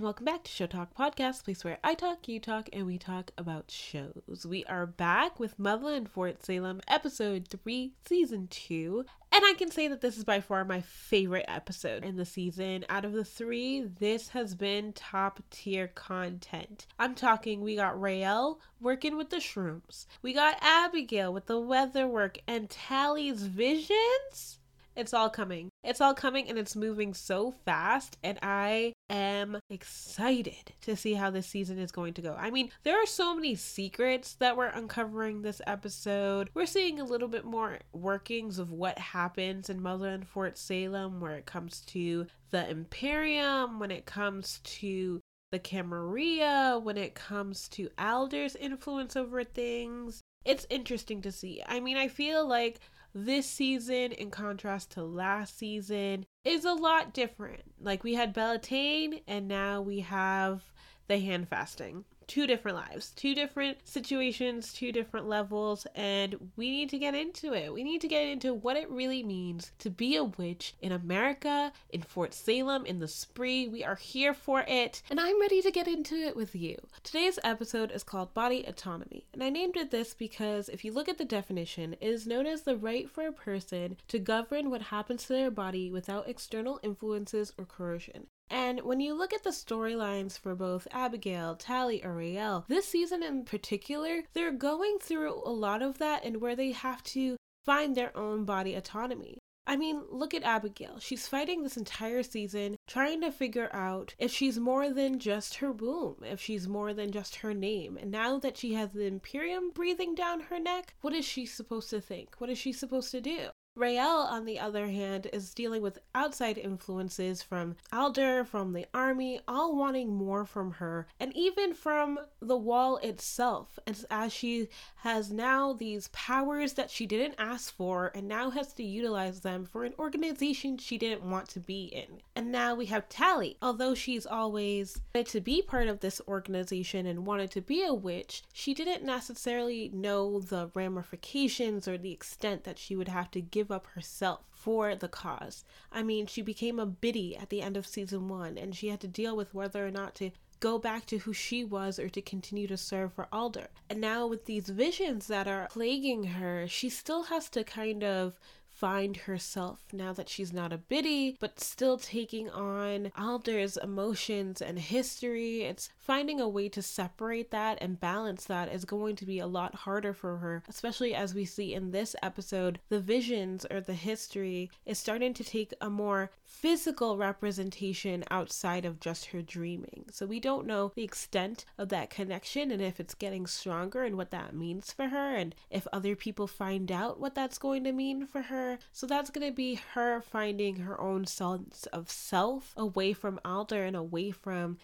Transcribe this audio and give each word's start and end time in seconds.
And 0.00 0.06
welcome 0.06 0.24
back 0.24 0.44
to 0.44 0.50
Show 0.50 0.66
Talk 0.66 0.94
Podcast, 0.96 1.44
place 1.44 1.62
where 1.62 1.76
I 1.84 1.92
talk, 1.92 2.26
you 2.26 2.40
talk, 2.40 2.70
and 2.72 2.86
we 2.86 2.96
talk 2.96 3.32
about 3.36 3.70
shows. 3.70 4.46
We 4.48 4.64
are 4.64 4.86
back 4.86 5.38
with 5.38 5.58
Motherland 5.58 6.08
Fort 6.08 6.42
Salem, 6.42 6.80
episode 6.88 7.48
3, 7.48 7.92
season 8.06 8.48
2. 8.48 9.04
And 9.30 9.44
I 9.44 9.52
can 9.58 9.70
say 9.70 9.88
that 9.88 10.00
this 10.00 10.16
is 10.16 10.24
by 10.24 10.40
far 10.40 10.64
my 10.64 10.80
favorite 10.80 11.44
episode 11.48 12.02
in 12.02 12.16
the 12.16 12.24
season. 12.24 12.86
Out 12.88 13.04
of 13.04 13.12
the 13.12 13.26
three, 13.26 13.82
this 13.82 14.30
has 14.30 14.54
been 14.54 14.94
top 14.94 15.40
tier 15.50 15.88
content. 15.88 16.86
I'm 16.98 17.14
talking, 17.14 17.60
we 17.60 17.76
got 17.76 18.00
Raelle 18.00 18.56
working 18.80 19.18
with 19.18 19.28
the 19.28 19.36
shrooms, 19.36 20.06
we 20.22 20.32
got 20.32 20.56
Abigail 20.62 21.30
with 21.30 21.44
the 21.44 21.60
weather 21.60 22.08
work, 22.08 22.38
and 22.48 22.70
Tally's 22.70 23.42
visions 23.42 24.60
it's 24.96 25.14
all 25.14 25.30
coming. 25.30 25.69
It's 25.82 26.00
all 26.00 26.14
coming 26.14 26.48
and 26.48 26.58
it's 26.58 26.76
moving 26.76 27.14
so 27.14 27.52
fast. 27.64 28.18
And 28.22 28.38
I 28.42 28.92
am 29.08 29.58
excited 29.70 30.74
to 30.82 30.94
see 30.94 31.14
how 31.14 31.30
this 31.30 31.46
season 31.46 31.78
is 31.78 31.90
going 31.90 32.14
to 32.14 32.22
go. 32.22 32.36
I 32.38 32.50
mean, 32.50 32.70
there 32.82 33.02
are 33.02 33.06
so 33.06 33.34
many 33.34 33.54
secrets 33.54 34.34
that 34.34 34.56
we're 34.56 34.66
uncovering 34.66 35.42
this 35.42 35.62
episode. 35.66 36.50
We're 36.54 36.66
seeing 36.66 37.00
a 37.00 37.04
little 37.04 37.28
bit 37.28 37.44
more 37.44 37.78
workings 37.92 38.58
of 38.58 38.70
what 38.70 38.98
happens 38.98 39.70
in 39.70 39.82
Motherland 39.82 40.28
Fort 40.28 40.58
Salem 40.58 41.20
where 41.20 41.36
it 41.36 41.46
comes 41.46 41.80
to 41.86 42.26
the 42.50 42.68
Imperium, 42.68 43.78
when 43.78 43.90
it 43.90 44.06
comes 44.06 44.60
to 44.64 45.20
the 45.50 45.58
Camarilla, 45.58 46.78
when 46.78 46.96
it 46.96 47.14
comes 47.14 47.68
to 47.70 47.90
Alder's 47.98 48.54
influence 48.56 49.16
over 49.16 49.44
things. 49.44 50.20
It's 50.44 50.66
interesting 50.70 51.22
to 51.22 51.32
see. 51.32 51.62
I 51.66 51.80
mean, 51.80 51.96
I 51.96 52.08
feel 52.08 52.46
like 52.46 52.80
this 53.14 53.46
season, 53.46 54.12
in 54.12 54.30
contrast 54.30 54.92
to 54.92 55.02
last 55.02 55.58
season, 55.58 56.26
is 56.44 56.64
a 56.64 56.72
lot 56.72 57.12
different. 57.12 57.62
Like 57.80 58.04
we 58.04 58.14
had 58.14 58.32
Beltane, 58.32 59.20
and 59.26 59.48
now 59.48 59.80
we 59.80 60.00
have 60.00 60.62
the 61.08 61.18
hand 61.18 61.48
fasting 61.48 62.04
two 62.30 62.46
different 62.46 62.76
lives, 62.76 63.10
two 63.16 63.34
different 63.34 63.76
situations, 63.82 64.72
two 64.72 64.92
different 64.92 65.28
levels, 65.28 65.84
and 65.96 66.36
we 66.54 66.70
need 66.70 66.88
to 66.88 66.96
get 66.96 67.12
into 67.12 67.52
it. 67.54 67.74
We 67.74 67.82
need 67.82 68.00
to 68.02 68.08
get 68.08 68.28
into 68.28 68.54
what 68.54 68.76
it 68.76 68.88
really 68.88 69.24
means 69.24 69.72
to 69.80 69.90
be 69.90 70.14
a 70.14 70.22
witch 70.22 70.76
in 70.80 70.92
America, 70.92 71.72
in 71.90 72.02
Fort 72.02 72.32
Salem, 72.32 72.86
in 72.86 73.00
the 73.00 73.08
spree. 73.08 73.66
We 73.66 73.82
are 73.82 73.96
here 73.96 74.32
for 74.32 74.64
it, 74.68 75.02
and 75.10 75.18
I'm 75.18 75.40
ready 75.40 75.60
to 75.60 75.72
get 75.72 75.88
into 75.88 76.14
it 76.14 76.36
with 76.36 76.54
you. 76.54 76.76
Today's 77.02 77.40
episode 77.42 77.90
is 77.90 78.04
called 78.04 78.32
Body 78.32 78.64
Autonomy, 78.64 79.26
and 79.32 79.42
I 79.42 79.50
named 79.50 79.76
it 79.76 79.90
this 79.90 80.14
because 80.14 80.68
if 80.68 80.84
you 80.84 80.92
look 80.92 81.08
at 81.08 81.18
the 81.18 81.24
definition, 81.24 81.94
it 81.94 82.06
is 82.06 82.28
known 82.28 82.46
as 82.46 82.62
the 82.62 82.76
right 82.76 83.10
for 83.10 83.26
a 83.26 83.32
person 83.32 83.96
to 84.06 84.20
govern 84.20 84.70
what 84.70 84.82
happens 84.82 85.24
to 85.24 85.32
their 85.32 85.50
body 85.50 85.90
without 85.90 86.28
external 86.28 86.78
influences 86.84 87.52
or 87.58 87.64
coercion. 87.64 88.28
And 88.50 88.80
when 88.80 88.98
you 88.98 89.14
look 89.14 89.32
at 89.32 89.44
the 89.44 89.50
storylines 89.50 90.36
for 90.36 90.56
both 90.56 90.88
Abigail, 90.90 91.54
Tally, 91.54 92.00
Raelle, 92.04 92.64
this 92.66 92.88
season 92.88 93.22
in 93.22 93.44
particular, 93.44 94.24
they're 94.34 94.50
going 94.50 94.98
through 95.00 95.40
a 95.44 95.52
lot 95.52 95.82
of 95.82 95.98
that 95.98 96.24
and 96.24 96.40
where 96.40 96.56
they 96.56 96.72
have 96.72 97.02
to 97.04 97.36
find 97.64 97.94
their 97.94 98.16
own 98.16 98.44
body 98.44 98.74
autonomy. 98.74 99.38
I 99.66 99.76
mean, 99.76 100.02
look 100.10 100.34
at 100.34 100.42
Abigail. 100.42 100.98
She's 100.98 101.28
fighting 101.28 101.62
this 101.62 101.76
entire 101.76 102.24
season, 102.24 102.76
trying 102.88 103.20
to 103.20 103.30
figure 103.30 103.70
out 103.72 104.16
if 104.18 104.32
she's 104.32 104.58
more 104.58 104.90
than 104.90 105.20
just 105.20 105.56
her 105.56 105.70
womb, 105.70 106.16
if 106.24 106.40
she's 106.40 106.66
more 106.66 106.92
than 106.92 107.12
just 107.12 107.36
her 107.36 107.54
name. 107.54 107.96
And 107.96 108.10
now 108.10 108.40
that 108.40 108.56
she 108.56 108.74
has 108.74 108.90
the 108.90 109.06
Imperium 109.06 109.70
breathing 109.70 110.16
down 110.16 110.40
her 110.40 110.58
neck, 110.58 110.96
what 111.02 111.14
is 111.14 111.24
she 111.24 111.46
supposed 111.46 111.90
to 111.90 112.00
think? 112.00 112.34
What 112.38 112.50
is 112.50 112.58
she 112.58 112.72
supposed 112.72 113.12
to 113.12 113.20
do? 113.20 113.50
Raelle, 113.76 114.26
on 114.30 114.44
the 114.44 114.58
other 114.58 114.88
hand, 114.88 115.28
is 115.32 115.54
dealing 115.54 115.80
with 115.80 116.00
outside 116.14 116.58
influences 116.58 117.42
from 117.42 117.76
Alder, 117.92 118.44
from 118.44 118.72
the 118.72 118.86
army, 118.92 119.40
all 119.46 119.76
wanting 119.76 120.12
more 120.12 120.44
from 120.44 120.72
her, 120.72 121.06
and 121.18 121.34
even 121.36 121.72
from 121.72 122.18
the 122.40 122.56
wall 122.56 122.98
itself, 122.98 123.78
as, 123.86 124.04
as 124.10 124.32
she 124.32 124.68
has 124.96 125.30
now 125.30 125.72
these 125.72 126.08
powers 126.08 126.74
that 126.74 126.90
she 126.90 127.06
didn't 127.06 127.36
ask 127.38 127.74
for 127.74 128.10
and 128.14 128.26
now 128.28 128.50
has 128.50 128.72
to 128.74 128.82
utilize 128.82 129.40
them 129.40 129.64
for 129.64 129.84
an 129.84 129.94
organization 129.98 130.76
she 130.76 130.98
didn't 130.98 131.22
want 131.22 131.48
to 131.48 131.60
be 131.60 131.84
in. 131.84 132.20
And 132.34 132.50
now 132.50 132.74
we 132.74 132.86
have 132.86 133.08
Tally. 133.08 133.56
Although 133.62 133.94
she's 133.94 134.26
always 134.26 135.00
wanted 135.14 135.30
to 135.30 135.40
be 135.40 135.62
part 135.62 135.88
of 135.88 136.00
this 136.00 136.20
organization 136.26 137.06
and 137.06 137.24
wanted 137.24 137.50
to 137.52 137.60
be 137.60 137.84
a 137.84 137.94
witch, 137.94 138.42
she 138.52 138.74
didn't 138.74 139.04
necessarily 139.04 139.90
know 139.94 140.40
the 140.40 140.70
ramifications 140.74 141.86
or 141.86 141.96
the 141.96 142.12
extent 142.12 142.64
that 142.64 142.78
she 142.78 142.96
would 142.96 143.08
have 143.08 143.30
to 143.30 143.40
give 143.40 143.59
up 143.68 143.88
herself 143.88 144.40
for 144.52 144.94
the 144.94 145.08
cause. 145.08 145.64
I 145.90 146.04
mean, 146.04 146.26
she 146.26 146.40
became 146.40 146.78
a 146.78 146.86
biddy 146.86 147.36
at 147.36 147.48
the 147.48 147.62
end 147.62 147.76
of 147.76 147.84
season 147.86 148.28
one, 148.28 148.56
and 148.56 148.76
she 148.76 148.88
had 148.88 149.00
to 149.00 149.08
deal 149.08 149.34
with 149.34 149.52
whether 149.54 149.84
or 149.84 149.90
not 149.90 150.14
to 150.16 150.30
go 150.60 150.78
back 150.78 151.06
to 151.06 151.18
who 151.18 151.32
she 151.32 151.64
was 151.64 151.98
or 151.98 152.08
to 152.10 152.22
continue 152.22 152.66
to 152.68 152.76
serve 152.76 153.12
for 153.14 153.26
Alder. 153.32 153.68
And 153.88 154.00
now, 154.00 154.26
with 154.26 154.44
these 154.44 154.68
visions 154.68 155.26
that 155.26 155.48
are 155.48 155.66
plaguing 155.70 156.24
her, 156.24 156.68
she 156.68 156.88
still 156.90 157.24
has 157.24 157.48
to 157.50 157.64
kind 157.64 158.04
of 158.04 158.38
find 158.80 159.14
herself 159.18 159.80
now 159.92 160.10
that 160.10 160.30
she's 160.30 160.54
not 160.54 160.72
a 160.72 160.78
biddy, 160.78 161.36
but 161.38 161.60
still 161.60 161.98
taking 161.98 162.48
on 162.48 163.12
Alder's 163.14 163.76
emotions 163.76 164.62
and 164.62 164.78
history. 164.78 165.64
It's 165.64 165.90
finding 165.98 166.40
a 166.40 166.48
way 166.48 166.70
to 166.70 166.80
separate 166.80 167.50
that 167.50 167.76
and 167.82 168.00
balance 168.00 168.44
that 168.46 168.72
is 168.72 168.86
going 168.86 169.16
to 169.16 169.26
be 169.26 169.38
a 169.38 169.46
lot 169.46 169.74
harder 169.74 170.14
for 170.14 170.38
her, 170.38 170.62
especially 170.66 171.14
as 171.14 171.34
we 171.34 171.44
see 171.44 171.74
in 171.74 171.90
this 171.90 172.16
episode, 172.22 172.80
the 172.88 173.00
visions 173.00 173.66
or 173.70 173.82
the 173.82 173.92
history 173.92 174.70
is 174.86 174.98
starting 174.98 175.34
to 175.34 175.44
take 175.44 175.74
a 175.82 175.90
more 175.90 176.30
physical 176.46 177.18
representation 177.18 178.24
outside 178.30 178.86
of 178.86 178.98
just 178.98 179.26
her 179.26 179.42
dreaming. 179.42 180.06
So 180.10 180.24
we 180.24 180.40
don't 180.40 180.66
know 180.66 180.92
the 180.94 181.04
extent 181.04 181.66
of 181.76 181.90
that 181.90 182.08
connection 182.08 182.70
and 182.70 182.80
if 182.80 182.98
it's 182.98 183.14
getting 183.14 183.46
stronger 183.46 184.04
and 184.04 184.16
what 184.16 184.30
that 184.30 184.54
means 184.54 184.90
for 184.90 185.08
her 185.08 185.36
and 185.36 185.54
if 185.70 185.86
other 185.92 186.16
people 186.16 186.46
find 186.46 186.90
out 186.90 187.20
what 187.20 187.34
that's 187.34 187.58
going 187.58 187.84
to 187.84 187.92
mean 187.92 188.26
for 188.26 188.42
her 188.42 188.69
so 188.92 189.06
that's 189.06 189.30
going 189.30 189.46
to 189.46 189.54
be 189.54 189.80
her 189.94 190.20
finding 190.20 190.76
her 190.76 191.00
own 191.00 191.26
sense 191.26 191.86
of 191.92 192.10
self 192.10 192.74
away 192.76 193.12
from 193.12 193.40
Alder 193.44 193.84
and 193.84 193.96
away 193.96 194.30
from 194.30 194.78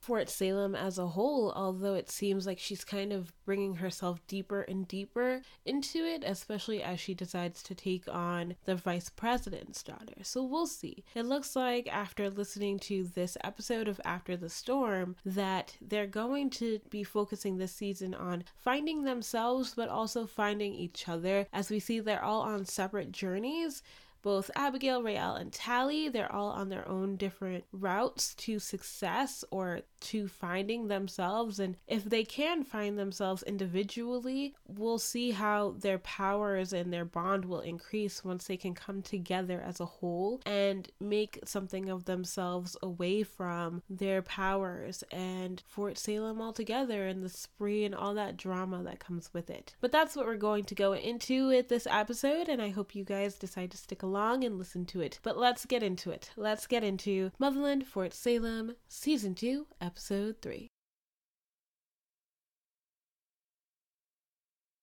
Fort 0.00 0.28
Salem 0.28 0.74
as 0.74 0.98
a 0.98 1.08
whole, 1.08 1.52
although 1.52 1.94
it 1.94 2.10
seems 2.10 2.46
like 2.46 2.58
she's 2.58 2.84
kind 2.84 3.12
of 3.12 3.32
bringing 3.44 3.76
herself 3.76 4.26
deeper 4.26 4.62
and 4.62 4.88
deeper 4.88 5.42
into 5.66 5.98
it, 5.98 6.24
especially 6.26 6.82
as 6.82 6.98
she 6.98 7.12
decides 7.14 7.62
to 7.62 7.74
take 7.74 8.08
on 8.08 8.56
the 8.64 8.74
vice 8.74 9.10
president's 9.10 9.82
daughter. 9.82 10.14
So 10.22 10.42
we'll 10.42 10.66
see. 10.66 11.04
It 11.14 11.26
looks 11.26 11.54
like 11.54 11.86
after 11.92 12.30
listening 12.30 12.78
to 12.80 13.04
this 13.14 13.36
episode 13.44 13.88
of 13.88 14.00
After 14.04 14.36
the 14.36 14.48
Storm, 14.48 15.16
that 15.26 15.76
they're 15.82 16.06
going 16.06 16.50
to 16.50 16.80
be 16.88 17.04
focusing 17.04 17.58
this 17.58 17.72
season 17.72 18.14
on 18.14 18.44
finding 18.56 19.04
themselves, 19.04 19.74
but 19.76 19.88
also 19.88 20.26
finding 20.26 20.74
each 20.74 21.08
other, 21.08 21.46
as 21.52 21.70
we 21.70 21.78
see 21.78 22.00
they're 22.00 22.24
all 22.24 22.40
on 22.40 22.64
separate 22.64 23.12
journeys 23.12 23.82
both 24.22 24.50
Abigail, 24.54 25.02
Raelle, 25.02 25.40
and 25.40 25.52
Tally, 25.52 26.08
they're 26.08 26.32
all 26.32 26.50
on 26.50 26.68
their 26.68 26.86
own 26.88 27.16
different 27.16 27.64
routes 27.72 28.34
to 28.36 28.58
success 28.58 29.44
or 29.50 29.80
to 30.00 30.28
finding 30.28 30.88
themselves. 30.88 31.58
And 31.58 31.76
if 31.86 32.04
they 32.04 32.24
can 32.24 32.64
find 32.64 32.98
themselves 32.98 33.42
individually, 33.42 34.54
we'll 34.66 34.98
see 34.98 35.30
how 35.30 35.74
their 35.78 35.98
powers 35.98 36.72
and 36.72 36.92
their 36.92 37.04
bond 37.04 37.44
will 37.44 37.60
increase 37.60 38.24
once 38.24 38.46
they 38.46 38.56
can 38.56 38.74
come 38.74 39.02
together 39.02 39.62
as 39.64 39.80
a 39.80 39.86
whole 39.86 40.40
and 40.46 40.88
make 41.00 41.38
something 41.44 41.88
of 41.88 42.04
themselves 42.04 42.76
away 42.82 43.22
from 43.22 43.82
their 43.88 44.22
powers 44.22 45.04
and 45.10 45.62
Fort 45.66 45.98
Salem 45.98 46.40
altogether 46.40 47.06
and 47.06 47.22
the 47.22 47.28
spree 47.28 47.84
and 47.84 47.94
all 47.94 48.14
that 48.14 48.36
drama 48.36 48.82
that 48.84 49.00
comes 49.00 49.32
with 49.32 49.50
it. 49.50 49.74
But 49.80 49.92
that's 49.92 50.16
what 50.16 50.26
we're 50.26 50.36
going 50.36 50.64
to 50.64 50.74
go 50.74 50.92
into 50.92 51.48
with 51.48 51.68
this 51.68 51.86
episode, 51.90 52.48
and 52.48 52.60
I 52.62 52.70
hope 52.70 52.94
you 52.94 53.04
guys 53.04 53.34
decide 53.34 53.70
to 53.72 53.76
stick 53.76 54.02
along 54.02 54.09
and 54.16 54.58
listen 54.58 54.84
to 54.86 55.00
it. 55.00 55.18
But 55.22 55.36
let's 55.36 55.66
get 55.66 55.82
into 55.82 56.10
it. 56.10 56.30
Let's 56.36 56.66
get 56.66 56.84
into 56.84 57.30
Motherland 57.38 57.86
Fort 57.86 58.12
Salem, 58.12 58.76
Season 58.88 59.34
2, 59.34 59.66
Episode 59.80 60.36
3. 60.42 60.68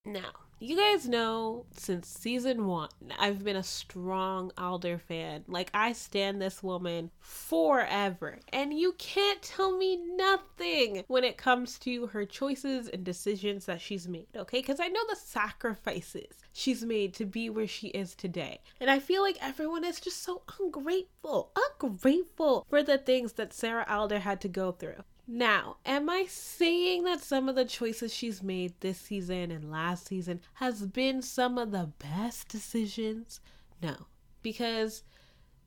Now, 0.06 0.47
you 0.59 0.75
guys 0.75 1.07
know 1.07 1.65
since 1.71 2.07
season 2.07 2.65
one, 2.65 2.89
I've 3.19 3.44
been 3.44 3.56
a 3.56 3.63
strong 3.63 4.51
Alder 4.57 4.98
fan. 4.98 5.44
Like, 5.48 5.69
I 5.74 5.94
stand 5.94 6.42
this 6.42 6.63
woman 6.63 7.12
forever. 7.19 8.39
And 8.51 8.74
you 8.74 8.94
can't 8.98 9.42
tell 9.42 9.77
me 9.77 9.98
nothing 10.15 11.04
when 11.07 11.24
it 11.24 11.38
comes 11.38 11.77
to 11.80 12.07
her 12.07 12.25
choices 12.25 12.88
and 12.88 13.04
decisions 13.04 13.65
that 13.65 13.81
she's 13.81 14.07
made, 14.07 14.27
okay? 14.36 14.59
Because 14.59 14.80
I 14.80 14.88
know 14.88 15.01
the 15.09 15.15
sacrifices 15.15 16.33
she's 16.54 16.83
made 16.83 17.13
to 17.13 17.25
be 17.25 17.50
where 17.50 17.68
she 17.68 17.88
is 17.89 18.15
today. 18.15 18.60
And 18.81 18.89
I 18.89 18.98
feel 19.00 19.21
like 19.21 19.38
everyone 19.42 19.83
is 19.83 20.00
just 20.00 20.24
so 20.24 20.42
ungrateful, 20.60 21.51
ungrateful 21.81 22.65
for 22.68 22.81
the 22.81 22.98
things 22.98 23.33
that 23.33 23.53
Sarah 23.53 23.86
Alder 23.88 24.19
had 24.19 24.42
to 24.42 24.48
go 24.48 24.71
through. 24.71 25.03
Now, 25.27 25.77
am 25.85 26.09
I 26.09 26.25
saying 26.29 27.03
that 27.03 27.21
some 27.21 27.50
of 27.50 27.56
the 27.56 27.65
choices 27.65 28.13
she's 28.13 28.41
made 28.41 28.74
this 28.79 28.97
season 28.97 29.51
and 29.51 29.69
last 29.69 30.07
season 30.07 30.39
has 30.53 30.85
been 30.85 31.21
some 31.21 31.57
of 31.57 31.71
the 31.71 31.91
best 32.00 32.47
decisions? 32.47 33.41
No, 33.81 34.07
because 34.41 35.03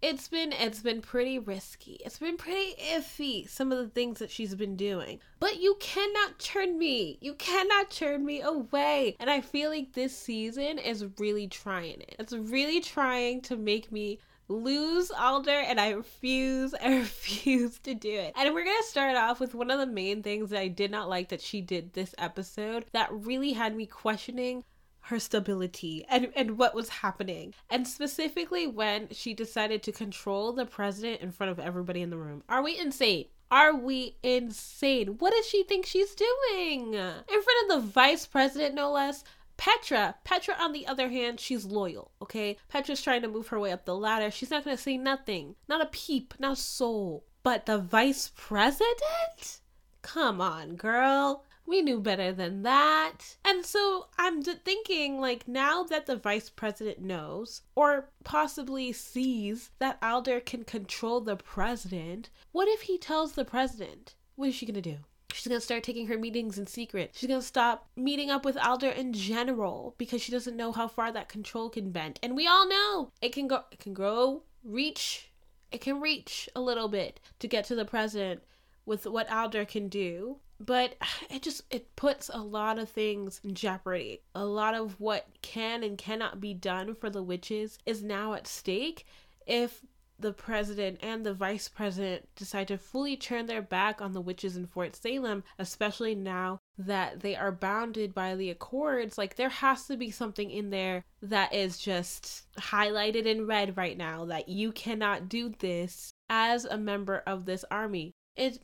it's 0.01 0.29
been 0.29 0.53
it's 0.53 0.81
been 0.81 1.03
pretty 1.03 1.39
risky. 1.39 2.01
It's 2.05 2.19
been 2.19 2.39
pretty 2.39 2.75
iffy 2.81 3.47
some 3.49 3.71
of 3.71 3.77
the 3.77 3.89
things 3.89 4.19
that 4.21 4.31
she's 4.31 4.55
been 4.55 4.77
doing. 4.77 5.21
But 5.41 5.61
you 5.61 5.77
cannot 5.79 6.39
turn 6.39 6.79
me. 6.79 7.19
You 7.21 7.35
cannot 7.35 7.91
turn 7.91 8.25
me 8.25 8.41
away. 8.41 9.17
And 9.21 9.29
I 9.29 9.43
feel 9.43 9.69
like 9.69 9.93
this 9.93 10.17
season 10.17 10.79
is 10.79 11.05
really 11.19 11.49
trying 11.49 12.01
it. 12.01 12.17
It's 12.19 12.33
really 12.33 12.81
trying 12.81 13.43
to 13.43 13.57
make 13.57 13.93
me 13.93 14.21
lose 14.51 15.11
Alder 15.11 15.51
and 15.51 15.81
I 15.81 15.91
refuse, 15.91 16.75
I 16.83 16.99
refuse 16.99 17.79
to 17.81 17.95
do 17.95 18.13
it. 18.13 18.35
And 18.37 18.53
we're 18.53 18.65
gonna 18.65 18.83
start 18.83 19.17
off 19.17 19.41
with 19.41 19.55
one 19.55 19.71
of 19.71 19.79
the 19.79 19.87
main 19.87 20.23
things 20.23 20.51
that 20.51 20.61
I 20.61 20.69
did 20.69 20.91
not 20.91 21.09
like 21.09 21.29
that 21.29 21.41
she 21.41 21.61
did 21.61 21.93
this 21.93 22.15
episode 22.19 22.87
that 22.93 23.09
really 23.13 23.53
had 23.53 23.77
me 23.77 23.87
questioning 23.87 24.65
her 25.03 25.19
stability 25.19 26.05
and, 26.09 26.29
and 26.37 26.59
what 26.59 26.75
was 26.75 26.89
happening. 26.89 27.55
And 27.71 27.87
specifically 27.87 28.67
when 28.67 29.09
she 29.11 29.33
decided 29.35 29.83
to 29.85 29.93
control 29.93 30.53
the 30.53 30.67
president 30.67 31.23
in 31.23 31.31
front 31.31 31.51
of 31.51 31.59
everybody 31.59 32.03
in 32.03 32.11
the 32.11 32.19
room. 32.19 32.43
Are 32.49 32.63
we 32.63 32.79
insane? 32.79 33.27
Are 33.51 33.75
we 33.75 34.17
insane? 34.23 35.17
What 35.19 35.33
does 35.33 35.47
she 35.47 35.65
think 35.65 35.85
she's 35.85 36.15
doing? 36.15 36.95
In 36.95 37.43
front 37.43 37.65
of 37.65 37.69
the 37.69 37.81
vice 37.81 38.25
president, 38.25 38.75
no 38.75 38.93
less. 38.93 39.25
Petra, 39.61 40.15
Petra, 40.25 40.57
on 40.59 40.73
the 40.73 40.87
other 40.87 41.11
hand, 41.11 41.39
she's 41.39 41.67
loyal, 41.67 42.13
okay? 42.23 42.57
Petra's 42.71 43.03
trying 43.03 43.21
to 43.21 43.29
move 43.29 43.49
her 43.49 43.61
way 43.61 43.73
up 43.73 43.85
the 43.85 43.95
ladder. 43.95 44.31
She's 44.31 44.51
not 44.51 44.65
gonna 44.65 44.79
say 44.79 44.97
nothing, 44.97 45.55
not 45.69 45.83
a 45.83 45.87
peep, 45.87 46.33
not 46.39 46.53
a 46.53 46.57
soul. 46.57 47.27
But 47.43 47.67
the 47.67 47.77
vice 47.77 48.33
president? 48.35 49.61
Come 50.01 50.41
on, 50.41 50.77
girl. 50.77 51.45
We 51.67 51.83
knew 51.83 52.01
better 52.01 52.33
than 52.33 52.63
that. 52.63 53.37
And 53.45 53.67
so 53.67 54.07
I'm 54.17 54.43
thinking, 54.43 55.21
like, 55.21 55.47
now 55.47 55.83
that 55.83 56.07
the 56.07 56.17
vice 56.17 56.49
president 56.49 57.03
knows, 57.03 57.61
or 57.75 58.09
possibly 58.25 58.95
sees, 58.95 59.73
that 59.79 59.99
Alder 60.03 60.41
can 60.41 60.65
control 60.65 61.21
the 61.21 61.37
president, 61.37 62.31
what 62.53 62.67
if 62.67 62.81
he 62.81 62.97
tells 62.97 63.33
the 63.33 63.45
president? 63.45 64.15
What 64.37 64.49
is 64.49 64.55
she 64.55 64.65
gonna 64.65 64.81
do? 64.81 65.01
She's 65.33 65.47
gonna 65.47 65.61
start 65.61 65.83
taking 65.83 66.07
her 66.07 66.19
meetings 66.19 66.59
in 66.59 66.67
secret. 66.67 67.11
She's 67.15 67.29
gonna 67.29 67.43
stop 67.43 67.89
meeting 67.97 68.31
up 68.31 68.45
with 68.45 68.57
Alder 68.57 68.91
in 68.91 69.13
general 69.13 69.95
because 69.99 70.23
she 70.23 70.33
doesn't 70.33 70.57
know 70.57 70.73
how 70.73 70.89
far 70.89 71.13
that 71.13 71.29
control 71.29 71.71
can 71.71 71.91
bend. 71.91 72.19
And 72.23 72.37
we 72.37 72.47
all 72.47 72.69
know 72.69 73.11
it 73.21 73.33
can 73.33 73.49
go, 73.49 73.65
it 73.71 73.81
can 73.81 73.95
grow, 73.95 74.43
reach, 74.65 75.31
it 75.73 75.81
can 75.81 76.01
reach 76.01 76.49
a 76.55 76.61
little 76.61 76.89
bit 76.89 77.21
to 77.39 77.49
get 77.49 77.65
to 77.67 77.75
the 77.75 77.85
president 77.85 78.43
with 78.87 79.07
what 79.07 79.31
Alder 79.31 79.65
can 79.65 79.89
do. 79.89 80.39
But 80.59 80.97
it 81.31 81.43
just 81.43 81.63
it 81.71 81.95
puts 81.97 82.31
a 82.33 82.41
lot 82.43 82.79
of 82.79 82.89
things 82.89 83.41
in 83.45 83.55
jeopardy. 83.55 84.23
A 84.35 84.45
lot 84.45 84.75
of 84.75 85.01
what 85.01 85.27
can 85.43 85.83
and 85.83 85.97
cannot 85.97 86.41
be 86.41 86.55
done 86.55 86.95
for 86.95 87.11
the 87.11 87.23
witches 87.23 87.79
is 87.87 88.03
now 88.03 88.35
at 88.35 88.47
stake 88.47 89.07
if 89.47 89.81
the 90.21 90.33
president 90.33 90.99
and 91.03 91.25
the 91.25 91.35
vice 91.35 91.69
president 91.69 92.29
decide 92.37 92.69
to 92.69 92.79
fully 92.79 93.17
turn 93.17 93.47
their 93.47 93.63
back 93.63 94.01
on 94.01 94.13
the 94.13 94.21
witches 94.21 94.57
in 94.57 94.67
Fort 94.67 94.95
Salem, 94.97 95.45
especially 95.59 96.15
now 96.15 96.61
that 96.79 97.21
they 97.21 97.35
are 97.37 97.53
bounded 97.53 98.15
by 98.15 98.35
the 98.35 98.51
accords, 98.51 99.19
like 99.19 99.37
there 99.37 99.49
has 99.49 99.87
to 99.87 99.97
be 99.97 100.11
something 100.11 100.51
in 100.51 100.71
there 100.71 101.05
that 101.23 101.53
is 101.53 101.79
just 101.79 102.45
highlighted 102.59 103.27
in 103.27 103.47
red 103.47 103.77
right 103.77 103.97
now 103.97 104.25
that 104.25 104.49
you 104.49 104.73
cannot 104.73 105.29
do 105.29 105.53
this 105.59 106.13
as 106.29 106.65
a 106.65 106.79
member 106.79 107.23
of 107.27 107.45
this 107.45 107.65
army. 107.71 108.13
It, 108.37 108.61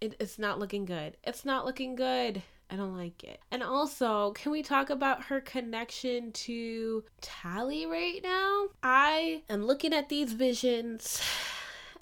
it 0.00 0.14
it's 0.20 0.38
not 0.38 0.58
looking 0.58 0.84
good. 0.84 1.16
It's 1.24 1.44
not 1.44 1.64
looking 1.64 1.96
good. 1.96 2.42
I 2.70 2.76
don't 2.76 2.96
like 2.96 3.22
it. 3.22 3.40
And 3.50 3.62
also, 3.62 4.32
can 4.32 4.52
we 4.52 4.62
talk 4.62 4.90
about 4.90 5.24
her 5.24 5.40
connection 5.40 6.32
to 6.32 7.04
Tally 7.20 7.86
right 7.86 8.20
now? 8.22 8.68
I 8.82 9.42
am 9.48 9.64
looking 9.64 9.92
at 9.92 10.08
these 10.08 10.32
visions 10.32 11.22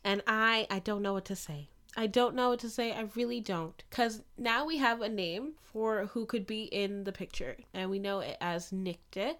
and 0.05 0.23
I 0.27 0.67
I 0.71 0.79
don't 0.79 1.03
know 1.03 1.13
what 1.13 1.27
to 1.27 1.37
say. 1.37 1.69
I 1.97 2.07
don't 2.09 2.35
know 2.35 2.49
what 2.49 2.61
to 2.61 2.71
say. 2.71 2.93
I 2.93 3.07
really 3.15 3.41
don't. 3.41 3.83
Because 3.89 4.23
now 4.37 4.65
we 4.67 4.79
have 4.79 5.01
a 5.01 5.09
name 5.09 5.53
for 5.63 6.07
who 6.07 6.27
could 6.27 6.47
be 6.47 6.65
in 6.65 7.05
the 7.05 7.13
picture, 7.13 7.57
and 7.73 7.89
we 7.89 8.01
know 8.01 8.19
it 8.19 8.37
as 8.41 8.73
Nicte 8.73 9.37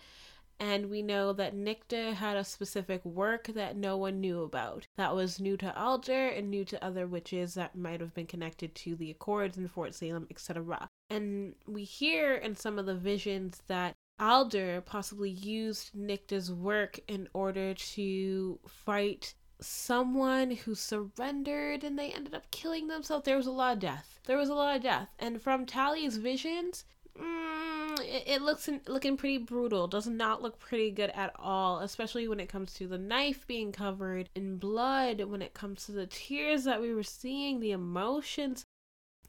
and 0.61 0.89
we 0.89 1.03
know 1.03 1.33
that 1.33 1.55
Nicte 1.55 2.15
had 2.15 2.37
a 2.37 2.45
specific 2.45 3.05
work 3.05 3.49
that 3.49 3.77
no 3.77 3.97
one 3.97 4.21
knew 4.21 4.43
about. 4.43 4.87
That 4.97 5.15
was 5.15 5.41
new 5.41 5.57
to 5.59 5.77
Alder 5.77 6.29
and 6.29 6.51
new 6.51 6.65
to 6.67 6.85
other 6.85 7.07
witches 7.07 7.55
that 7.55 7.77
might 7.77 8.01
have 8.01 8.15
been 8.15 8.27
connected 8.27 8.75
to 8.77 8.95
the 8.95 9.11
Accords 9.11 9.59
in 9.59 9.69
Fort 9.69 9.95
Salem, 9.95 10.27
etc. 10.31 10.89
And 11.11 11.55
we 11.67 11.85
hear 11.85 12.35
in 12.35 12.57
some 12.57 12.79
of 12.79 12.87
the 12.87 12.95
visions 12.95 13.63
that 13.67 13.95
Alder 14.19 14.81
possibly 14.81 15.31
used 15.31 15.95
Nicte's 15.95 16.51
work 16.51 17.01
in 17.09 17.29
order 17.35 17.75
to 17.75 18.59
fight 18.67 19.35
someone 19.61 20.51
who 20.53 20.75
surrendered 20.75 21.85
and 21.85 21.99
they 21.99 22.11
ended 22.11 22.35
up 22.35 22.51
killing 22.51 22.89
themselves. 22.89 23.25
There 23.25 23.37
was 23.37 23.47
a 23.47 23.53
lot 23.53 23.75
of 23.75 23.79
death. 23.81 24.21
There 24.27 24.37
was 24.37 24.49
a 24.49 24.55
lot 24.55 24.77
of 24.77 24.83
death. 24.83 25.09
And 25.19 25.41
from 25.43 25.67
Tally's 25.67 26.17
visions, 26.17 26.85
mm, 27.19 28.01
it, 28.01 28.25
it, 28.27 28.43
looks 28.43 28.69
in, 28.69 28.81
looking 28.87 29.17
pretty 29.17 29.39
brutal. 29.39 29.89
Does 29.89 30.07
not 30.07 30.43
look 30.43 30.59
pretty 30.59 30.91
good 30.91 31.11
at 31.11 31.33
all, 31.39 31.81
especially 31.81 32.29
when 32.29 32.41
it 32.41 32.49
comes 32.49 32.73
to 32.75 32.87
the 32.87 32.99
knife 32.99 33.47
being 33.47 33.73
covered 33.73 34.29
in 34.35 34.59
blood. 34.59 35.21
When 35.25 35.43
it 35.43 35.55
comes 35.55 35.87
to 35.87 35.93
the 35.93 36.07
tears 36.07 36.65
that 36.65 36.81
we 36.81 36.95
were 36.95 37.03
seeing, 37.03 37.61
the 37.61 37.73
emotions. 37.73 38.65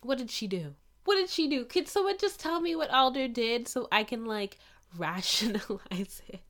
What 0.01 0.17
did 0.17 0.29
she 0.29 0.47
do? 0.47 0.75
What 1.05 1.15
did 1.15 1.29
she 1.29 1.47
do? 1.47 1.65
Could 1.65 1.87
someone 1.87 2.17
just 2.17 2.39
tell 2.39 2.59
me 2.59 2.75
what 2.75 2.91
Alder 2.91 3.27
did 3.27 3.67
so 3.67 3.87
I 3.91 4.03
can 4.03 4.25
like 4.25 4.57
rationalize 4.97 6.21
it? 6.27 6.41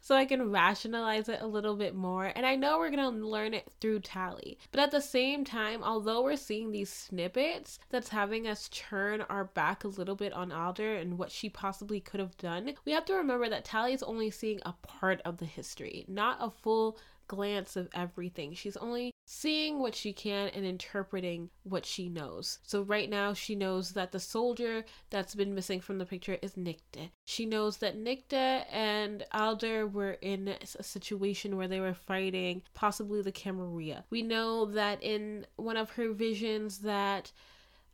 so 0.00 0.16
I 0.16 0.24
can 0.24 0.50
rationalize 0.50 1.28
it 1.28 1.40
a 1.40 1.46
little 1.46 1.76
bit 1.76 1.94
more. 1.94 2.32
And 2.34 2.44
I 2.44 2.56
know 2.56 2.78
we're 2.78 2.90
going 2.90 3.20
to 3.20 3.26
learn 3.26 3.54
it 3.54 3.70
through 3.80 4.00
Tally. 4.00 4.58
But 4.72 4.80
at 4.80 4.90
the 4.90 5.00
same 5.00 5.44
time, 5.44 5.82
although 5.82 6.22
we're 6.22 6.36
seeing 6.36 6.72
these 6.72 6.92
snippets 6.92 7.78
that's 7.90 8.08
having 8.08 8.46
us 8.46 8.68
turn 8.72 9.22
our 9.22 9.44
back 9.44 9.84
a 9.84 9.88
little 9.88 10.16
bit 10.16 10.32
on 10.32 10.52
Alder 10.52 10.96
and 10.96 11.18
what 11.18 11.30
she 11.30 11.48
possibly 11.48 12.00
could 12.00 12.20
have 12.20 12.36
done, 12.38 12.74
we 12.84 12.92
have 12.92 13.04
to 13.06 13.14
remember 13.14 13.48
that 13.48 13.64
Tally 13.64 13.92
is 13.92 14.02
only 14.02 14.30
seeing 14.30 14.60
a 14.64 14.74
part 14.82 15.20
of 15.24 15.38
the 15.38 15.46
history, 15.46 16.04
not 16.08 16.38
a 16.40 16.50
full 16.50 16.98
glance 17.28 17.76
of 17.76 17.88
everything. 17.94 18.54
She's 18.54 18.76
only 18.76 19.09
seeing 19.32 19.78
what 19.78 19.94
she 19.94 20.12
can 20.12 20.48
and 20.48 20.66
interpreting 20.66 21.48
what 21.62 21.86
she 21.86 22.08
knows. 22.08 22.58
So 22.64 22.82
right 22.82 23.08
now 23.08 23.32
she 23.32 23.54
knows 23.54 23.92
that 23.92 24.10
the 24.10 24.18
soldier 24.18 24.84
that's 25.08 25.36
been 25.36 25.54
missing 25.54 25.80
from 25.80 25.98
the 25.98 26.04
picture 26.04 26.36
is 26.42 26.54
Nicte. 26.54 27.10
She 27.26 27.46
knows 27.46 27.76
that 27.76 27.96
Nicte 27.96 28.64
and 28.72 29.24
Alder 29.30 29.86
were 29.86 30.18
in 30.20 30.48
a 30.48 30.82
situation 30.82 31.56
where 31.56 31.68
they 31.68 31.78
were 31.78 31.94
fighting 31.94 32.62
possibly 32.74 33.22
the 33.22 33.30
Camarilla. 33.30 34.04
We 34.10 34.22
know 34.22 34.64
that 34.64 35.00
in 35.00 35.46
one 35.54 35.76
of 35.76 35.90
her 35.90 36.12
visions 36.12 36.78
that 36.78 37.30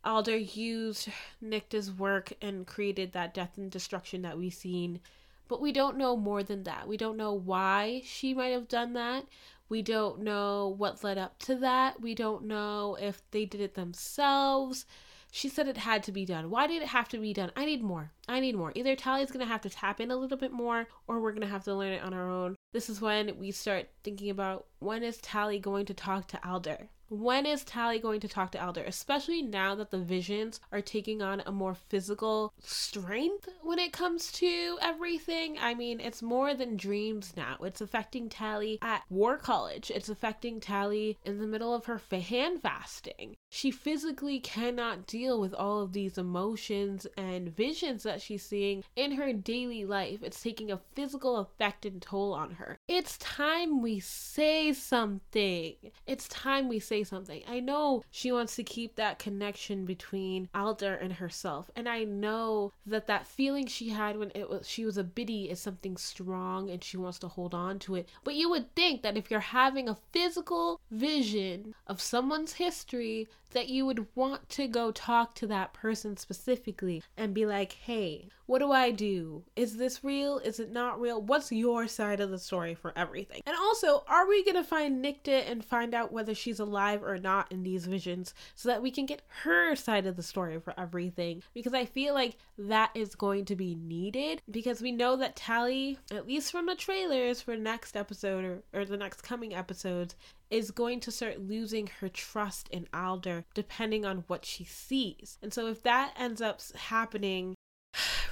Alder 0.03 0.37
used 0.37 1.09
Nicte's 1.43 1.91
work 1.91 2.33
and 2.41 2.65
created 2.65 3.11
that 3.11 3.35
death 3.35 3.59
and 3.59 3.69
destruction 3.69 4.23
that 4.23 4.39
we've 4.39 4.55
seen 4.55 5.01
but 5.47 5.61
we 5.61 5.71
don't 5.71 5.97
know 5.97 6.15
more 6.15 6.43
than 6.43 6.63
that. 6.63 6.87
We 6.87 6.97
don't 6.97 7.17
know 7.17 7.33
why 7.33 8.01
she 8.05 8.33
might 8.33 8.47
have 8.53 8.67
done 8.67 8.93
that. 8.93 9.25
We 9.69 9.81
don't 9.81 10.21
know 10.21 10.73
what 10.77 11.03
led 11.03 11.17
up 11.17 11.39
to 11.39 11.55
that. 11.55 12.01
We 12.01 12.15
don't 12.15 12.45
know 12.45 12.97
if 12.99 13.21
they 13.31 13.45
did 13.45 13.61
it 13.61 13.75
themselves. 13.75 14.85
She 15.29 15.49
said 15.49 15.67
it 15.67 15.77
had 15.77 16.03
to 16.03 16.11
be 16.13 16.25
done. 16.25 16.49
Why 16.49 16.67
did 16.67 16.81
it 16.81 16.87
have 16.87 17.09
to 17.09 17.17
be 17.17 17.33
done? 17.33 17.51
I 17.55 17.65
need 17.65 17.83
more. 17.83 18.11
I 18.29 18.39
need 18.39 18.55
more. 18.55 18.71
Either 18.75 18.95
Tally's 18.95 19.29
going 19.29 19.45
to 19.45 19.51
have 19.51 19.61
to 19.61 19.69
tap 19.69 19.99
in 19.99 20.09
a 20.09 20.15
little 20.15 20.37
bit 20.37 20.53
more 20.53 20.87
or 21.05 21.19
we're 21.19 21.31
going 21.31 21.41
to 21.41 21.47
have 21.47 21.65
to 21.65 21.75
learn 21.75 21.91
it 21.91 22.01
on 22.01 22.13
our 22.13 22.29
own. 22.29 22.55
This 22.71 22.89
is 22.89 23.01
when 23.01 23.37
we 23.37 23.51
start 23.51 23.89
thinking 24.03 24.29
about 24.29 24.67
when 24.79 25.03
is 25.03 25.17
Tally 25.17 25.59
going 25.59 25.85
to 25.85 25.93
talk 25.93 26.27
to 26.27 26.47
Alder? 26.47 26.89
When 27.09 27.45
is 27.45 27.63
Tally 27.63 27.99
going 27.99 28.19
to 28.19 28.27
talk 28.27 28.51
to 28.51 28.61
Alder? 28.61 28.83
Especially 28.83 29.41
now 29.41 29.75
that 29.75 29.91
the 29.91 29.97
visions 29.97 30.59
are 30.73 30.81
taking 30.81 31.21
on 31.21 31.41
a 31.45 31.53
more 31.53 31.73
physical 31.73 32.53
strength 32.59 33.47
when 33.61 33.79
it 33.79 33.93
comes 33.93 34.29
to 34.33 34.77
everything. 34.81 35.57
I 35.57 35.73
mean, 35.73 36.01
it's 36.01 36.21
more 36.21 36.53
than 36.53 36.75
dreams 36.75 37.33
now. 37.37 37.55
It's 37.61 37.79
affecting 37.79 38.27
Tally 38.27 38.77
at 38.81 39.03
War 39.09 39.37
College. 39.37 39.89
It's 39.89 40.09
affecting 40.09 40.59
Tally 40.59 41.17
in 41.23 41.39
the 41.39 41.47
middle 41.47 41.73
of 41.73 41.85
her 41.85 42.01
hand 42.11 42.61
fasting. 42.61 43.37
She 43.49 43.71
physically 43.71 44.41
cannot 44.41 45.07
deal 45.07 45.39
with 45.39 45.53
all 45.53 45.79
of 45.79 45.93
these 45.93 46.17
emotions 46.17 47.07
and 47.17 47.55
visions 47.55 48.03
that 48.03 48.21
she's 48.21 48.43
seeing 48.45 48.83
in 48.97 49.13
her 49.13 49.31
daily 49.31 49.85
life. 49.85 50.19
It's 50.21 50.43
taking 50.43 50.71
a 50.71 50.81
physical 50.93 51.37
effect 51.37 51.85
and 51.85 52.01
toll 52.01 52.33
on 52.33 52.51
her. 52.55 52.77
It's 52.89 53.17
time 53.17 53.81
we 53.81 54.01
say 54.01 54.66
something. 54.73 55.75
It's 56.05 56.27
time 56.27 56.67
we 56.67 56.79
say 56.79 57.03
something. 57.03 57.43
I 57.47 57.59
know 57.59 58.03
she 58.11 58.31
wants 58.31 58.55
to 58.55 58.63
keep 58.63 58.95
that 58.95 59.19
connection 59.19 59.85
between 59.85 60.49
Alder 60.53 60.95
and 60.95 61.13
herself. 61.13 61.69
And 61.75 61.87
I 61.87 62.03
know 62.03 62.73
that 62.85 63.07
that 63.07 63.27
feeling 63.27 63.67
she 63.67 63.89
had 63.89 64.17
when 64.17 64.31
it 64.33 64.49
was 64.49 64.67
she 64.67 64.85
was 64.85 64.97
a 64.97 65.03
biddy 65.03 65.49
is 65.49 65.59
something 65.59 65.97
strong 65.97 66.69
and 66.69 66.83
she 66.83 66.97
wants 66.97 67.19
to 67.19 67.27
hold 67.27 67.53
on 67.53 67.79
to 67.79 67.95
it. 67.95 68.09
But 68.23 68.35
you 68.35 68.49
would 68.49 68.73
think 68.75 69.01
that 69.01 69.17
if 69.17 69.29
you're 69.29 69.39
having 69.39 69.87
a 69.87 69.97
physical 70.11 70.79
vision 70.91 71.73
of 71.85 72.01
someone's 72.01 72.53
history 72.53 73.27
that 73.51 73.69
you 73.69 73.85
would 73.85 74.07
want 74.15 74.49
to 74.49 74.67
go 74.67 74.91
talk 74.91 75.33
to 75.35 75.47
that 75.47 75.73
person 75.73 76.17
specifically 76.17 77.03
and 77.15 77.33
be 77.33 77.45
like, 77.45 77.73
"Hey, 77.73 78.29
What 78.47 78.59
do 78.59 78.71
I 78.71 78.91
do? 78.91 79.43
Is 79.57 79.75
this 79.75 80.05
real? 80.05 80.39
Is 80.39 80.61
it 80.61 80.71
not 80.71 81.01
real? 81.01 81.21
What's 81.21 81.51
your 81.51 81.85
side 81.87 82.21
of 82.21 82.31
the 82.31 82.39
story 82.39 82.75
for 82.75 82.93
everything? 82.95 83.41
And 83.45 83.55
also, 83.57 84.05
are 84.07 84.27
we 84.27 84.43
gonna 84.45 84.63
find 84.63 85.03
Nicte 85.03 85.51
and 85.51 85.63
find 85.63 85.93
out 85.93 86.13
whether 86.13 86.33
she's 86.33 86.61
alive 86.61 87.03
or 87.03 87.17
not 87.17 87.51
in 87.51 87.63
these 87.63 87.85
visions 87.85 88.33
so 88.55 88.69
that 88.69 88.81
we 88.81 88.89
can 88.89 89.05
get 89.05 89.21
her 89.43 89.75
side 89.75 90.05
of 90.05 90.15
the 90.15 90.23
story 90.23 90.59
for 90.61 90.73
everything? 90.79 91.43
Because 91.53 91.73
I 91.73 91.83
feel 91.83 92.13
like 92.13 92.37
that 92.57 92.91
is 92.95 93.15
going 93.15 93.43
to 93.45 93.55
be 93.57 93.75
needed 93.75 94.41
because 94.49 94.81
we 94.81 94.93
know 94.93 95.17
that 95.17 95.35
Tally, 95.35 95.99
at 96.09 96.25
least 96.25 96.51
from 96.51 96.67
the 96.67 96.75
trailers 96.75 97.41
for 97.41 97.57
next 97.57 97.97
episode 97.97 98.45
or, 98.45 98.63
or 98.73 98.85
the 98.85 98.95
next 98.95 99.23
coming 99.23 99.53
episodes, 99.53 100.15
is 100.49 100.71
going 100.71 101.01
to 101.01 101.11
start 101.11 101.41
losing 101.41 101.87
her 101.99 102.07
trust 102.07 102.69
in 102.69 102.87
Alder 102.93 103.43
depending 103.53 104.05
on 104.05 104.23
what 104.27 104.45
she 104.45 104.63
sees. 104.63 105.37
And 105.41 105.53
so 105.53 105.67
if 105.67 105.83
that 105.83 106.13
ends 106.17 106.41
up 106.41 106.61
happening, 106.75 107.56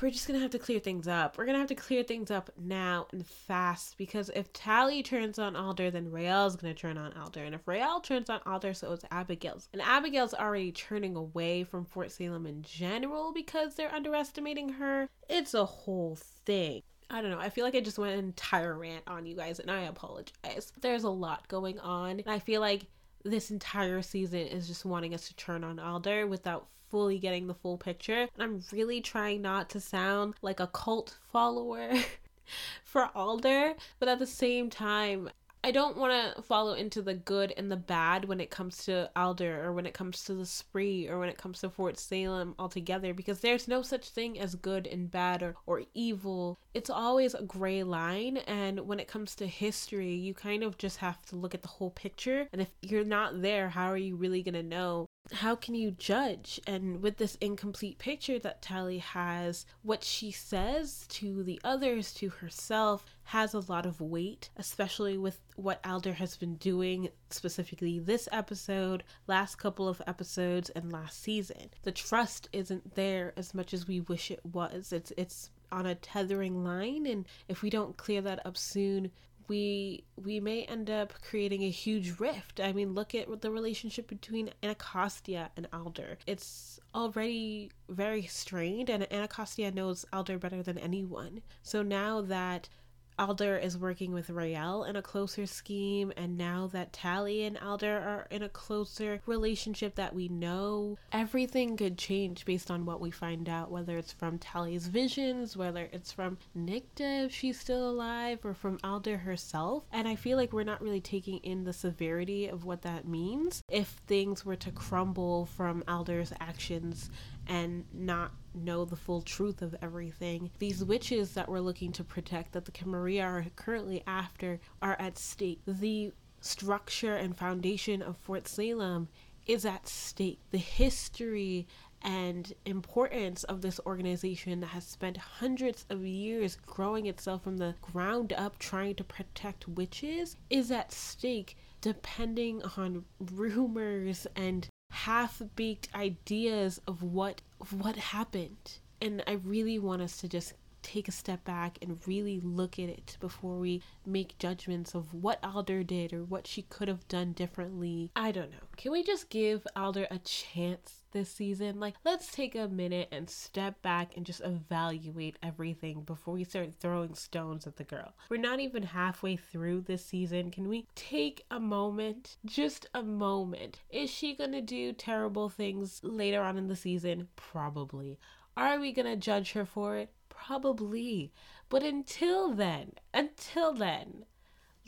we're 0.06 0.12
just 0.12 0.28
gonna 0.28 0.38
have 0.38 0.52
to 0.52 0.60
clear 0.60 0.78
things 0.78 1.08
up. 1.08 1.36
We're 1.36 1.48
gonna 1.48 1.58
have 1.58 1.70
to 1.70 1.74
clear 1.74 2.04
things 2.04 2.30
up 2.30 2.52
now 2.62 3.08
and 3.12 3.26
fast 3.26 3.98
because 3.98 4.30
if 4.36 4.54
Tally 4.54 5.02
turns 5.02 5.40
on 5.40 5.56
Alder, 5.56 5.90
then 5.90 6.12
Raelle's 6.12 6.56
gonna 6.56 6.76
turn 6.76 6.96
on 6.96 7.12
Alder. 7.14 7.44
And 7.44 7.56
if 7.56 7.66
Raelle 7.66 8.04
turns 8.04 8.30
on 8.30 8.40
Alder, 8.46 8.76
so 8.76 8.92
is 8.92 9.04
Abigail's. 9.10 9.68
And 9.74 9.82
Abigail's 9.82 10.36
already 10.36 10.72
turning 10.72 11.16
away 11.16 11.64
from 11.64 11.86
Fort 11.86 12.12
Salem 12.12 12.46
in 12.46 12.62
general 12.62 13.34
because 13.34 13.74
they're 13.74 13.92
underestimating 13.92 14.70
her. 14.70 15.10
It's 15.28 15.56
a 15.56 15.66
whole 15.66 16.20
thing. 16.46 16.84
I 17.10 17.24
don't 17.24 17.32
know. 17.32 17.40
I 17.40 17.50
feel 17.50 17.66
like 17.66 17.74
I 17.74 17.80
just 17.80 17.98
went 17.98 18.14
an 18.14 18.26
entire 18.26 18.78
rant 18.78 19.06
on 19.08 19.26
you 19.26 19.36
guys, 19.36 19.60
and 19.60 19.72
I 19.72 19.86
apologize. 19.86 20.72
There's 20.82 21.04
a 21.04 21.10
lot 21.10 21.48
going 21.48 21.80
on, 21.80 22.20
and 22.20 22.28
I 22.28 22.38
feel 22.38 22.62
like 22.62 22.86
this 23.26 23.52
entire 23.52 24.02
season 24.02 24.42
is 24.42 24.68
just 24.68 24.86
wanting 24.86 25.14
us 25.14 25.28
to 25.28 25.36
turn 25.36 25.64
on 25.64 25.80
Alder 25.80 26.28
without 26.28 26.68
fully 26.90 27.20
getting 27.20 27.48
the 27.48 27.54
full 27.54 27.78
picture. 27.78 28.28
And 28.36 28.44
I'm 28.44 28.64
really 28.72 29.02
trying 29.02 29.42
not 29.42 29.70
to 29.72 29.80
sound 29.80 30.36
like 30.42 30.60
a 30.60 30.68
cult 30.68 31.18
follower 31.32 31.92
for 32.84 33.10
Alder, 33.16 33.74
but 34.00 34.08
at 34.08 34.20
the 34.20 34.28
same 34.28 34.70
time, 34.70 35.30
I 35.66 35.72
don't 35.72 35.98
want 35.98 36.36
to 36.36 36.44
follow 36.44 36.74
into 36.74 37.02
the 37.02 37.16
good 37.16 37.52
and 37.58 37.72
the 37.72 37.76
bad 37.76 38.26
when 38.26 38.40
it 38.40 38.52
comes 38.52 38.86
to 38.86 39.10
Alder 39.16 39.66
or 39.66 39.74
when 39.74 39.88
it 39.88 39.96
comes 39.96 40.24
to 40.26 40.36
the 40.36 40.46
spree 40.46 41.08
or 41.08 41.18
when 41.18 41.28
it 41.28 41.40
comes 41.40 41.62
to 41.62 41.72
Fort 41.72 41.98
Salem 41.98 42.54
altogether 42.60 43.16
because 43.16 43.40
there's 43.40 43.68
no 43.68 43.82
such 43.82 44.10
thing 44.10 44.40
as 44.40 44.54
good 44.54 44.86
and 44.86 45.10
bad 45.10 45.42
or, 45.42 45.56
or 45.66 45.82
evil. 45.96 46.60
It's 46.76 46.92
always 46.92 47.34
a 47.34 47.42
gray 47.42 47.82
line. 47.82 48.38
And 48.46 48.82
when 48.82 49.00
it 49.00 49.08
comes 49.08 49.34
to 49.38 49.48
history, 49.48 50.14
you 50.14 50.36
kind 50.36 50.62
of 50.62 50.78
just 50.78 50.98
have 50.98 51.20
to 51.30 51.36
look 51.36 51.56
at 51.56 51.64
the 51.64 51.68
whole 51.68 51.90
picture. 51.90 52.48
And 52.54 52.62
if 52.62 52.70
you're 52.84 53.04
not 53.04 53.42
there, 53.42 53.70
how 53.70 53.88
are 53.88 53.98
you 53.98 54.16
really 54.18 54.44
going 54.44 54.54
to 54.54 54.62
know 54.62 55.08
how 55.34 55.56
can 55.56 55.74
you 55.74 55.92
judge? 55.92 56.60
And 56.68 57.02
with 57.02 57.18
this 57.18 57.36
incomplete 57.42 57.98
picture 57.98 58.38
that 58.40 58.62
Tally 58.62 59.00
has, 59.00 59.66
what 59.82 60.04
she 60.04 60.32
says 60.32 61.06
to 61.10 61.44
the 61.44 61.60
others, 61.64 62.14
to 62.16 62.30
herself, 62.30 63.06
has 63.24 63.54
a 63.54 63.60
lot 63.60 63.86
of 63.86 64.00
weight, 64.00 64.50
especially 64.56 65.18
with 65.18 65.40
what 65.56 65.80
Alder 65.84 66.14
has 66.14 66.38
been 66.38 66.56
doing, 66.56 67.10
specifically 67.32 67.98
this 67.98 68.30
episode, 68.32 69.04
last 69.28 69.56
couple 69.56 69.88
of 69.88 70.02
episodes, 70.06 70.70
and 70.70 70.92
last 70.92 71.22
season. 71.22 71.72
The 71.82 71.92
trust 71.92 72.48
isn't 72.54 72.94
there 72.94 73.34
as 73.36 73.54
much 73.56 73.74
as 73.74 73.88
we 73.88 74.02
wish 74.02 74.30
it 74.30 74.46
was. 74.46 74.94
It's 74.94 75.12
it's 75.18 75.50
on 75.72 75.88
a 75.88 75.96
tethering 75.96 76.64
line 76.64 77.08
and 77.08 77.26
if 77.50 77.64
we 77.64 77.72
don't 77.72 77.98
clear 77.98 78.22
that 78.22 78.46
up 78.46 78.56
soon 78.56 79.12
we 79.48 80.04
we 80.16 80.40
may 80.40 80.64
end 80.64 80.90
up 80.90 81.14
creating 81.22 81.64
a 81.64 81.70
huge 81.70 82.20
rift. 82.20 82.60
I 82.60 82.74
mean, 82.74 82.94
look 82.94 83.14
at 83.16 83.42
the 83.42 83.52
relationship 83.52 84.08
between 84.08 84.52
Anacostia 84.64 85.52
and 85.56 85.68
Alder. 85.74 86.18
It's 86.26 86.80
already 86.94 87.72
very 87.90 88.24
strained, 88.24 88.90
and 88.90 89.12
Anacostia 89.12 89.72
knows 89.72 90.06
Alder 90.14 90.38
better 90.38 90.64
than 90.64 90.78
anyone. 90.78 91.42
So 91.62 91.82
now 91.82 92.22
that 92.22 92.70
Alder 93.18 93.58
is 93.58 93.78
working 93.78 94.14
with 94.14 94.30
Raelle 94.30 94.84
in 94.84 94.96
a 94.96 95.02
closer 95.02 95.46
scheme, 95.46 96.12
and 96.18 96.38
now 96.38 96.68
that 96.74 96.94
Tally 96.94 97.44
and 97.44 97.58
Alder 97.58 97.98
are 97.98 98.28
in 98.30 98.44
a 98.44 98.50
closer 98.50 99.22
relationship 99.26 99.96
that 99.96 100.14
we 100.14 100.28
know, 100.28 100.98
everything 101.12 101.78
could 101.78 101.98
change 101.98 102.46
based 102.46 102.70
on 102.70 102.86
what 102.86 103.00
we 103.00 103.12
find 103.12 103.48
out, 103.48 103.72
whether 103.72 103.98
it's 103.98 104.12
from 104.12 104.38
Tally's 104.38 104.88
visions, 104.88 105.56
whether 105.56 105.90
it's 105.92 106.12
from 106.12 106.38
Nicte 106.58 107.26
if 107.26 107.34
she's 107.34 107.60
still 107.60 107.90
alive, 107.90 108.40
or 108.44 108.54
from 108.54 108.80
Alder 108.84 109.18
herself. 109.18 109.86
And 109.92 110.08
I 110.08 110.16
feel 110.16 110.38
like 110.38 110.54
we're 110.54 110.64
not 110.64 110.82
really 110.82 111.02
taking 111.02 111.38
in 111.38 111.64
the 111.64 111.74
severity 111.74 112.48
of 112.48 112.66
what 112.66 112.82
that 112.82 113.08
means 113.08 113.62
if 113.70 113.88
things 114.08 114.46
were 114.46 114.56
to 114.58 114.72
crumble 114.72 115.46
from 115.46 115.84
Alder's 115.88 116.34
actions 116.40 117.10
and 117.48 117.86
not 117.94 118.32
know 118.56 118.86
the 118.86 118.96
full 118.96 119.22
truth 119.22 119.62
of 119.62 119.76
everything. 119.82 120.52
These 120.60 120.84
witches 120.84 121.34
that 121.34 121.50
we're 121.50 121.60
looking 121.60 121.92
to 121.94 122.04
protect, 122.04 122.54
that 122.54 122.66
the 122.66 122.72
Camarilla 122.72 123.24
are 123.24 123.46
currently 123.56 124.04
after, 124.08 124.60
are 124.82 124.96
at 125.00 125.18
stake. 125.18 125.62
The 125.66 126.14
structure 126.42 127.16
and 127.16 127.36
foundation 127.36 128.02
of 128.02 128.18
Fort 128.18 128.48
Salem 128.48 129.08
is 129.48 129.66
at 129.66 129.88
stake. 129.88 130.40
The 130.52 130.58
history 130.58 131.68
and 132.02 132.54
importance 132.66 133.44
of 133.46 133.62
this 133.62 133.80
organization 133.86 134.60
that 134.60 134.68
has 134.68 134.86
spent 134.86 135.18
hundreds 135.18 135.86
of 135.90 136.06
years 136.06 136.58
growing 136.66 137.08
itself 137.08 137.44
from 137.44 137.58
the 137.58 137.74
ground 137.82 138.32
up 138.34 138.60
trying 138.60 138.94
to 138.96 139.04
protect 139.04 139.68
witches 139.68 140.38
is 140.50 140.72
at 140.72 140.92
stake 140.92 141.58
depending 141.82 142.62
on 142.78 143.06
rumors 143.34 144.28
and 144.36 144.68
half 145.06 145.40
baked 145.56 145.88
ideas 145.94 146.82
of 146.88 147.04
what 147.04 147.42
of 147.62 147.72
what 147.74 147.96
happened. 147.96 148.80
And 149.00 149.24
I 149.28 149.34
really 149.34 149.78
want 149.78 150.02
us 150.02 150.18
to 150.18 150.28
just 150.28 150.54
take 150.86 151.08
a 151.08 151.12
step 151.12 151.44
back 151.44 151.80
and 151.82 152.00
really 152.06 152.40
look 152.40 152.78
at 152.78 152.90
it 152.90 153.18
before 153.20 153.58
we 153.58 153.82
make 154.06 154.38
judgments 154.38 154.94
of 154.94 155.14
what 155.14 155.44
Alder 155.44 155.84
did 155.84 156.14
or 156.14 156.24
what 156.24 156.46
she 156.46 156.62
could 156.62 156.88
have 156.88 157.08
done 157.08 157.34
differently. 157.34 158.12
I 158.16 158.32
don't 158.32 158.52
know. 158.52 158.58
Can 158.78 158.92
we 158.92 159.04
just 159.04 159.30
give 159.30 159.66
Alder 159.76 160.08
a 160.12 160.20
chance 160.20 161.02
this 161.12 161.32
season? 161.32 161.80
Like, 161.80 161.96
let's 162.06 162.32
take 162.32 162.54
a 162.54 162.68
minute 162.68 163.10
and 163.12 163.28
step 163.28 163.82
back 163.82 164.16
and 164.16 164.26
just 164.26 164.42
evaluate 164.42 165.38
everything 165.42 166.04
before 166.04 166.36
we 166.36 166.44
start 166.44 166.76
throwing 166.80 167.16
stones 167.16 167.66
at 167.66 167.78
the 167.78 167.84
girl. 167.84 168.14
We're 168.30 168.38
not 168.38 168.60
even 168.60 168.84
halfway 168.84 169.38
through 169.38 169.82
this 169.82 170.06
season. 170.06 170.52
Can 170.52 170.70
we 170.70 170.86
take 170.94 171.46
a 171.50 171.60
moment? 171.60 172.38
Just 172.46 172.86
a 172.94 173.02
moment. 173.02 173.80
Is 173.90 174.12
she 174.12 174.36
gonna 174.36 174.62
do 174.62 174.94
terrible 174.94 175.50
things 175.50 176.00
later 176.04 176.44
on 176.44 176.58
in 176.58 176.68
the 176.68 176.76
season? 176.76 177.30
Probably. 177.36 178.20
Are 178.58 178.80
we 178.80 178.94
gonna 178.94 179.18
judge 179.18 179.52
her 179.54 179.66
for 179.66 179.98
it? 179.98 180.12
Probably. 180.36 181.32
But 181.70 181.84
until 181.84 182.54
then, 182.54 182.94
until 183.14 183.74
then, 183.74 184.26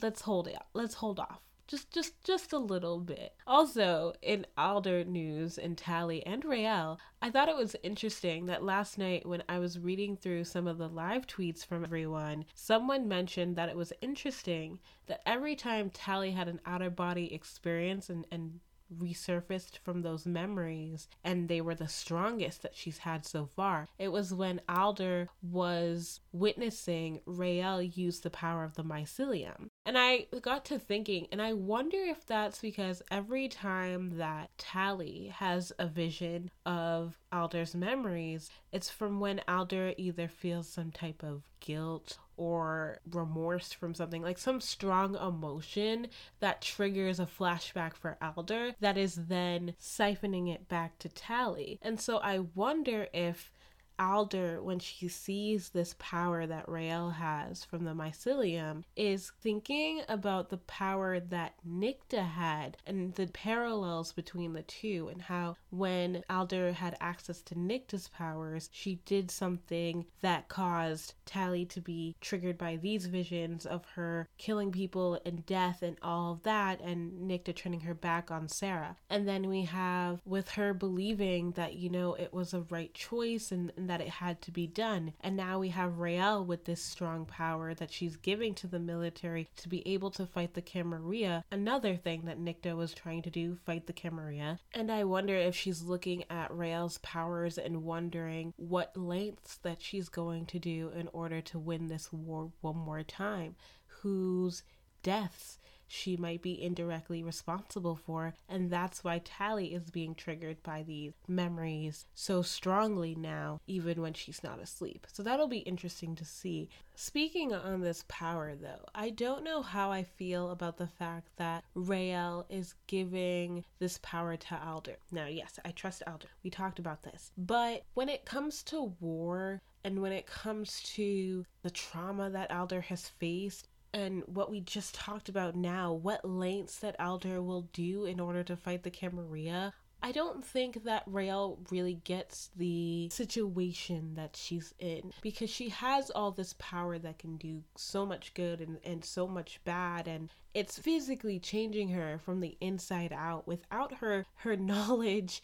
let's 0.01 0.21
hold 0.21 0.47
it. 0.47 0.57
Let's 0.73 0.95
hold 0.95 1.19
off. 1.19 1.41
Just 1.67 1.91
just 1.91 2.23
just 2.23 2.53
a 2.53 2.59
little 2.59 2.99
bit. 2.99 3.33
Also, 3.45 4.13
in 4.21 4.45
Alder 4.57 5.03
news 5.03 5.57
and 5.57 5.77
Tally 5.77 6.25
and 6.25 6.43
Raelle, 6.45 6.97
I 7.21 7.29
thought 7.29 7.49
it 7.49 7.57
was 7.57 7.75
interesting 7.83 8.45
that 8.45 8.63
last 8.63 8.97
night 8.97 9.25
when 9.25 9.43
I 9.49 9.59
was 9.59 9.79
reading 9.79 10.15
through 10.15 10.45
some 10.45 10.65
of 10.65 10.77
the 10.77 10.87
live 10.87 11.27
tweets 11.27 11.65
from 11.65 11.83
everyone, 11.83 12.45
someone 12.53 13.07
mentioned 13.07 13.57
that 13.57 13.67
it 13.67 13.75
was 13.75 13.91
interesting 13.99 14.79
that 15.07 15.21
every 15.25 15.55
time 15.55 15.89
Tally 15.89 16.31
had 16.31 16.47
an 16.47 16.61
outer 16.65 16.89
body 16.89 17.33
experience 17.33 18.09
and, 18.09 18.25
and 18.31 18.61
resurfaced 18.95 19.77
from 19.79 20.01
those 20.01 20.25
memories 20.25 21.07
and 21.23 21.47
they 21.47 21.61
were 21.61 21.75
the 21.75 21.87
strongest 21.87 22.61
that 22.61 22.75
she's 22.75 22.99
had 22.99 23.25
so 23.25 23.45
far. 23.45 23.87
It 23.97 24.09
was 24.09 24.33
when 24.33 24.61
Alder 24.69 25.29
was 25.41 26.21
witnessing 26.31 27.21
Raelle 27.25 27.81
use 27.81 28.19
the 28.19 28.29
power 28.29 28.63
of 28.63 28.75
the 28.75 28.83
mycelium. 28.83 29.69
And 29.87 29.97
I 29.97 30.25
got 30.41 30.65
to 30.65 30.79
thinking, 30.79 31.27
and 31.31 31.41
I 31.41 31.53
wonder 31.53 31.95
if 31.97 32.25
that's 32.25 32.59
because 32.59 33.01
every 33.09 33.47
time 33.47 34.17
that 34.17 34.49
Tally 34.57 35.31
has 35.33 35.71
a 35.79 35.87
vision 35.87 36.51
of 36.65 37.17
Alder's 37.31 37.73
memories, 37.73 38.49
it's 38.73 38.89
from 38.89 39.21
when 39.21 39.39
Alder 39.47 39.93
either 39.95 40.27
feels 40.27 40.67
some 40.67 40.91
type 40.91 41.23
of 41.23 41.43
guilt 41.61 42.17
or 42.35 42.99
remorse 43.09 43.71
from 43.71 43.95
something, 43.95 44.21
like 44.21 44.37
some 44.37 44.59
strong 44.59 45.15
emotion 45.15 46.07
that 46.41 46.61
triggers 46.61 47.21
a 47.21 47.25
flashback 47.25 47.95
for 47.95 48.17
Alder 48.21 48.73
that 48.81 48.97
is 48.97 49.15
then 49.27 49.73
siphoning 49.81 50.53
it 50.53 50.67
back 50.67 50.99
to 50.99 51.07
Tally. 51.07 51.79
And 51.81 51.97
so 51.97 52.17
I 52.17 52.39
wonder 52.39 53.07
if 53.13 53.53
Alder, 53.99 54.61
when 54.61 54.79
she 54.79 55.07
sees 55.07 55.69
this 55.69 55.95
power 55.99 56.45
that 56.45 56.67
Raelle 56.67 57.13
has 57.13 57.63
from 57.63 57.83
the 57.83 57.93
mycelium, 57.93 58.83
is 58.95 59.31
thinking 59.41 60.01
about 60.07 60.49
the 60.49 60.57
power 60.57 61.19
that 61.19 61.53
Nicte 61.67 62.17
had 62.17 62.77
and 62.85 63.13
the 63.15 63.27
parallels 63.27 64.13
between 64.13 64.53
the 64.53 64.63
two, 64.63 65.09
and 65.11 65.21
how 65.21 65.55
when 65.69 66.23
Alder 66.29 66.73
had 66.73 66.95
access 66.99 67.41
to 67.43 67.55
Nicte's 67.55 68.07
powers, 68.09 68.69
she 68.71 69.01
did 69.05 69.31
something 69.31 70.05
that 70.21 70.47
caused 70.47 71.13
Tally 71.25 71.65
to 71.65 71.81
be 71.81 72.15
triggered 72.21 72.57
by 72.57 72.75
these 72.75 73.07
visions 73.07 73.65
of 73.65 73.85
her 73.95 74.27
killing 74.37 74.71
people 74.71 75.19
and 75.25 75.45
death 75.45 75.81
and 75.81 75.97
all 76.01 76.33
of 76.33 76.43
that, 76.43 76.79
and 76.81 77.29
Nicte 77.29 77.55
turning 77.55 77.81
her 77.81 77.93
back 77.93 78.31
on 78.31 78.47
Sarah. 78.47 78.95
And 79.09 79.27
then 79.27 79.49
we 79.49 79.63
have 79.63 80.21
with 80.25 80.49
her 80.51 80.73
believing 80.73 81.51
that, 81.51 81.75
you 81.75 81.89
know, 81.89 82.13
it 82.13 82.33
was 82.33 82.53
a 82.53 82.61
right 82.69 82.93
choice 82.93 83.51
and, 83.51 83.71
and 83.75 83.86
that 83.87 84.01
it 84.01 84.09
had 84.09 84.41
to 84.43 84.51
be 84.51 84.67
done. 84.67 85.13
And 85.21 85.35
now 85.35 85.59
we 85.59 85.69
have 85.69 85.99
Raelle 85.99 86.45
with 86.45 86.65
this 86.65 86.81
strong 86.81 87.25
power 87.25 87.73
that 87.73 87.91
she's 87.91 88.15
giving 88.15 88.53
to 88.55 88.67
the 88.67 88.79
military 88.79 89.49
to 89.57 89.69
be 89.69 89.87
able 89.87 90.11
to 90.11 90.25
fight 90.25 90.53
the 90.53 90.61
Camarilla. 90.61 91.43
Another 91.51 91.95
thing 91.95 92.25
that 92.25 92.39
Nicte 92.39 92.75
was 92.75 92.93
trying 92.93 93.21
to 93.23 93.29
do, 93.29 93.57
fight 93.65 93.87
the 93.87 93.93
Camarilla. 93.93 94.59
And 94.73 94.91
I 94.91 95.03
wonder 95.03 95.35
if 95.35 95.55
she's 95.55 95.83
looking 95.83 96.23
at 96.29 96.51
Raelle's 96.51 96.99
powers 96.99 97.57
and 97.57 97.83
wondering 97.83 98.53
what 98.57 98.95
lengths 98.95 99.57
that 99.57 99.81
she's 99.81 100.09
going 100.09 100.45
to 100.47 100.59
do 100.59 100.91
in 100.95 101.07
order 101.13 101.41
to 101.41 101.59
win 101.59 101.87
this 101.87 102.11
war 102.11 102.51
one 102.61 102.77
more 102.77 103.03
time. 103.03 103.55
Whose 104.01 104.63
deaths 105.03 105.59
she 105.87 106.17
might 106.17 106.41
be 106.41 106.61
indirectly 106.61 107.23
responsible 107.23 107.95
for. 107.95 108.33
And 108.49 108.69
that's 108.69 109.03
why 109.03 109.21
Tally 109.23 109.73
is 109.73 109.89
being 109.89 110.15
triggered 110.15 110.61
by 110.63 110.83
these 110.83 111.13
memories 111.27 112.05
so 112.13 112.41
strongly 112.41 113.15
now, 113.15 113.61
even 113.67 114.01
when 114.01 114.13
she's 114.13 114.43
not 114.43 114.61
asleep. 114.61 115.07
So 115.11 115.23
that'll 115.23 115.47
be 115.47 115.59
interesting 115.59 116.15
to 116.15 116.25
see. 116.25 116.69
Speaking 116.95 117.53
on 117.53 117.81
this 117.81 118.03
power, 118.07 118.55
though, 118.55 118.85
I 118.95 119.11
don't 119.11 119.43
know 119.43 119.61
how 119.61 119.91
I 119.91 120.03
feel 120.03 120.51
about 120.51 120.77
the 120.77 120.87
fact 120.87 121.29
that 121.37 121.63
Raelle 121.75 122.45
is 122.49 122.75
giving 122.87 123.63
this 123.79 123.99
power 124.01 124.35
to 124.35 124.65
Alder. 124.65 124.97
Now, 125.11 125.27
yes, 125.27 125.59
I 125.63 125.71
trust 125.71 126.03
Alder. 126.07 126.29
We 126.43 126.49
talked 126.49 126.79
about 126.79 127.03
this. 127.03 127.31
But 127.37 127.83
when 127.93 128.09
it 128.09 128.25
comes 128.25 128.63
to 128.63 128.93
war, 128.99 129.61
and 129.83 130.01
when 130.01 130.11
it 130.11 130.27
comes 130.27 130.81
to 130.95 131.45
the 131.61 131.69
trauma 131.69 132.29
that 132.31 132.51
Alder 132.51 132.81
has 132.81 133.07
faced, 133.07 133.69
and 133.97 134.21
what 134.27 134.51
we 134.51 134.61
just 134.61 134.93
talked 134.93 135.27
about 135.27 135.55
now, 135.55 135.91
what 135.91 136.23
lengths 136.23 136.77
that 136.79 136.99
Alder 136.99 137.41
will 137.41 137.63
do 137.73 138.05
in 138.05 138.19
order 138.19 138.43
to 138.43 138.55
fight 138.55 138.83
the 138.83 138.91
Camarilla, 138.91 139.73
I 140.03 140.11
don't 140.11 140.45
think 140.45 140.83
that 140.83 141.09
Raelle 141.09 141.57
really 141.71 141.95
gets 141.95 142.51
the 142.55 143.09
situation 143.11 144.13
that 144.13 144.35
she's 144.35 144.71
in 144.77 145.11
because 145.23 145.49
she 145.49 145.69
has 145.69 146.11
all 146.11 146.29
this 146.29 146.53
power 146.59 146.99
that 146.99 147.17
can 147.17 147.37
do 147.37 147.63
so 147.75 148.05
much 148.05 148.35
good 148.35 148.61
and, 148.61 148.77
and 148.83 149.03
so 149.03 149.27
much 149.27 149.59
bad 149.65 150.07
and 150.07 150.29
it's 150.53 150.77
physically 150.77 151.39
changing 151.39 151.89
her 151.89 152.19
from 152.23 152.41
the 152.41 152.55
inside 152.61 153.11
out 153.11 153.47
without 153.47 153.95
her 153.95 154.25
her 154.35 154.55
knowledge 154.71 155.41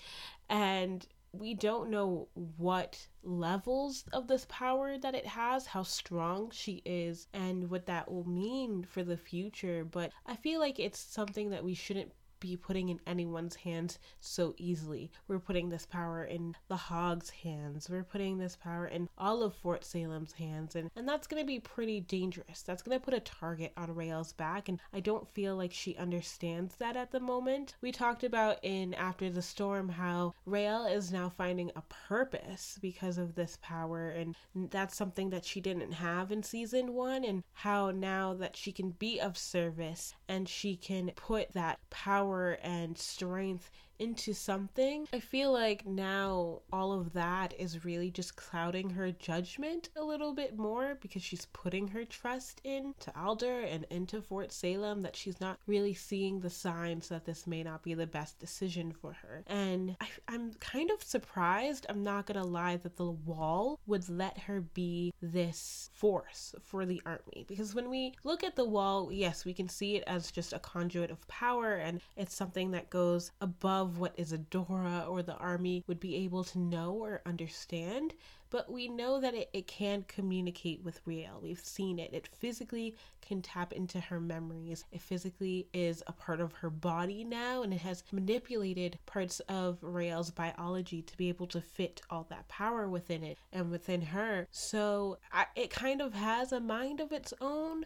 and 0.50 1.08
we 1.34 1.56
don't 1.56 1.90
know 1.90 2.28
what 2.58 3.08
levels 3.24 4.06
of 4.14 4.28
this 4.28 4.46
power 4.50 4.98
that 5.00 5.16
it 5.16 5.26
has, 5.26 5.66
how 5.66 5.84
strong 5.84 6.52
she 6.52 6.82
is, 6.86 7.28
and 7.34 7.70
what 7.70 7.88
that 7.88 8.10
will 8.10 8.28
mean 8.28 8.84
for 8.84 9.04
the 9.04 9.18
future. 9.18 9.84
But 9.84 10.12
I 10.28 10.36
feel 10.36 10.60
like 10.60 10.80
it's 10.80 11.00
something 11.00 11.50
that 11.50 11.64
we 11.64 11.74
shouldn't 11.74 12.12
be 12.44 12.58
putting 12.58 12.90
in 12.90 13.00
anyone's 13.08 13.56
hands 13.56 13.98
so 14.20 14.54
easily. 14.58 15.10
We're 15.30 15.40
putting 15.40 15.70
this 15.70 15.86
power 15.86 16.26
in 16.26 16.58
the 16.68 16.76
Hog's 16.76 17.30
hands. 17.30 17.90
We're 17.90 18.04
putting 18.04 18.38
this 18.38 18.58
power 18.58 18.86
in 18.86 19.08
all 19.18 19.44
of 19.44 19.56
Fort 19.56 19.86
Salem's 19.86 20.34
hands. 20.34 20.76
And, 20.76 20.92
and 20.98 21.08
that's 21.08 21.26
going 21.26 21.42
to 21.42 21.48
be 21.48 21.62
pretty 21.62 22.02
dangerous. 22.02 22.62
That's 22.62 22.84
going 22.84 23.00
to 23.00 23.04
put 23.04 23.14
a 23.14 23.22
target 23.22 23.72
on 23.78 23.96
Raelle's 23.96 24.34
back. 24.34 24.68
And 24.68 24.82
I 24.92 25.00
don't 25.00 25.26
feel 25.30 25.56
like 25.56 25.72
she 25.72 25.96
understands 25.96 26.76
that 26.76 26.98
at 26.98 27.12
the 27.12 27.22
moment. 27.22 27.76
We 27.80 27.94
talked 27.94 28.26
about 28.26 28.60
in 28.62 28.94
After 28.96 29.30
the 29.30 29.42
Storm 29.42 29.88
how 29.88 30.34
Raelle 30.46 30.94
is 30.94 31.14
now 31.14 31.30
finding 31.30 31.72
a 31.78 31.84
purpose 32.10 32.78
because 32.82 33.18
of 33.18 33.36
this 33.36 33.58
power. 33.62 34.10
And 34.10 34.36
that's 34.70 34.98
something 34.98 35.30
that 35.30 35.46
she 35.46 35.62
didn't 35.62 35.94
have 35.94 36.30
in 36.30 36.44
season 36.44 36.94
one. 36.94 37.24
And 37.24 37.44
how 37.54 37.92
now 37.92 38.34
that 38.34 38.58
she 38.58 38.74
can 38.74 38.90
be 38.90 39.22
of 39.22 39.38
service 39.38 40.14
and 40.28 40.50
she 40.50 40.76
can 40.76 41.10
put 41.16 41.54
that 41.54 41.80
power 41.90 42.33
power 42.34 42.58
and 42.64 42.98
strength 42.98 43.70
into 44.00 44.34
something. 44.34 45.08
I 45.14 45.20
feel 45.20 45.52
like 45.52 45.86
now 45.86 46.62
all 46.72 46.94
of 46.94 47.14
that 47.14 47.54
is 47.60 47.86
really 47.86 48.12
just 48.12 48.36
clouding 48.36 48.90
her 48.92 49.12
judgment 49.12 49.90
a 49.96 50.04
little 50.04 50.34
bit 50.34 50.58
more 50.58 50.98
because 51.02 51.22
she's 51.22 51.48
putting 51.54 51.88
her 51.90 52.06
trust 52.06 52.62
in 52.64 52.94
to 53.00 53.12
Alder 53.18 53.62
and 53.62 53.86
into 53.90 54.22
Fort 54.22 54.52
Salem 54.52 55.02
that 55.02 55.16
she's 55.16 55.40
not 55.40 55.60
really 55.68 55.94
seeing 55.94 56.40
the 56.40 56.50
signs 56.50 57.10
that 57.10 57.26
this 57.26 57.48
may 57.48 57.64
not 57.64 57.84
be 57.84 57.94
the 57.94 58.08
best 58.08 58.40
decision 58.40 58.92
for 58.92 59.14
her. 59.14 59.44
And 59.48 59.96
I, 60.02 60.08
I'm 60.28 60.54
kind 60.56 60.92
of 60.92 61.04
surprised, 61.04 61.86
I'm 61.90 62.04
not 62.04 62.26
gonna 62.26 62.46
lie, 62.46 62.78
that 62.78 62.98
the 62.98 63.12
wall 63.12 63.80
would 63.86 64.10
let 64.10 64.38
her 64.40 64.62
be 64.62 65.14
this 65.22 65.90
force 65.94 66.56
for 66.64 66.86
the 66.86 67.02
army 67.06 67.46
because 67.48 67.76
when 67.76 67.90
we 67.90 68.14
look 68.24 68.44
at 68.44 68.56
the 68.56 68.66
wall, 68.66 69.12
yes, 69.12 69.46
we 69.46 69.54
can 69.54 69.70
see 69.70 69.96
it 69.96 70.04
as 70.08 70.32
just 70.32 70.54
a 70.54 70.60
conduit 70.60 71.12
of 71.12 71.28
power 71.28 71.76
and 71.76 72.02
it's 72.16 72.36
something 72.36 72.72
that 72.72 72.90
goes 72.90 73.32
above 73.42 73.83
of 73.84 74.00
what 74.00 74.18
Isadora 74.18 75.06
or 75.08 75.22
the 75.22 75.36
army 75.36 75.84
would 75.88 76.00
be 76.00 76.16
able 76.16 76.44
to 76.46 76.58
know 76.58 76.94
or 76.94 77.22
understand, 77.26 78.14
but 78.50 78.72
we 78.72 78.88
know 78.88 79.20
that 79.20 79.34
it, 79.34 79.50
it 79.52 79.68
can 79.68 80.06
communicate 80.08 80.82
with 80.84 81.02
Raelle. 81.06 81.42
We've 81.42 81.60
seen 81.60 82.00
it. 82.00 82.14
It 82.14 82.28
physically 82.28 82.96
can 83.22 83.42
tap 83.42 83.74
into 83.74 84.00
her 84.00 84.22
memories. 84.22 84.86
It 84.92 85.02
physically 85.02 85.68
is 85.74 86.02
a 86.08 86.14
part 86.14 86.40
of 86.40 86.54
her 86.54 86.70
body 86.70 87.24
now, 87.24 87.64
and 87.64 87.74
it 87.74 87.82
has 87.82 88.04
manipulated 88.12 89.00
parts 89.06 89.42
of 89.42 89.80
Raelle's 89.82 90.32
biology 90.32 91.02
to 91.02 91.18
be 91.18 91.30
able 91.30 91.48
to 91.48 91.60
fit 91.60 92.02
all 92.10 92.26
that 92.30 92.48
power 92.48 92.88
within 92.88 93.24
it 93.24 93.38
and 93.52 93.70
within 93.70 94.02
her. 94.02 94.48
So 94.52 95.18
I, 95.32 95.48
it 95.56 95.72
kind 95.72 96.02
of 96.02 96.14
has 96.14 96.54
a 96.54 96.60
mind 96.60 97.02
of 97.02 97.12
its 97.12 97.34
own 97.42 97.86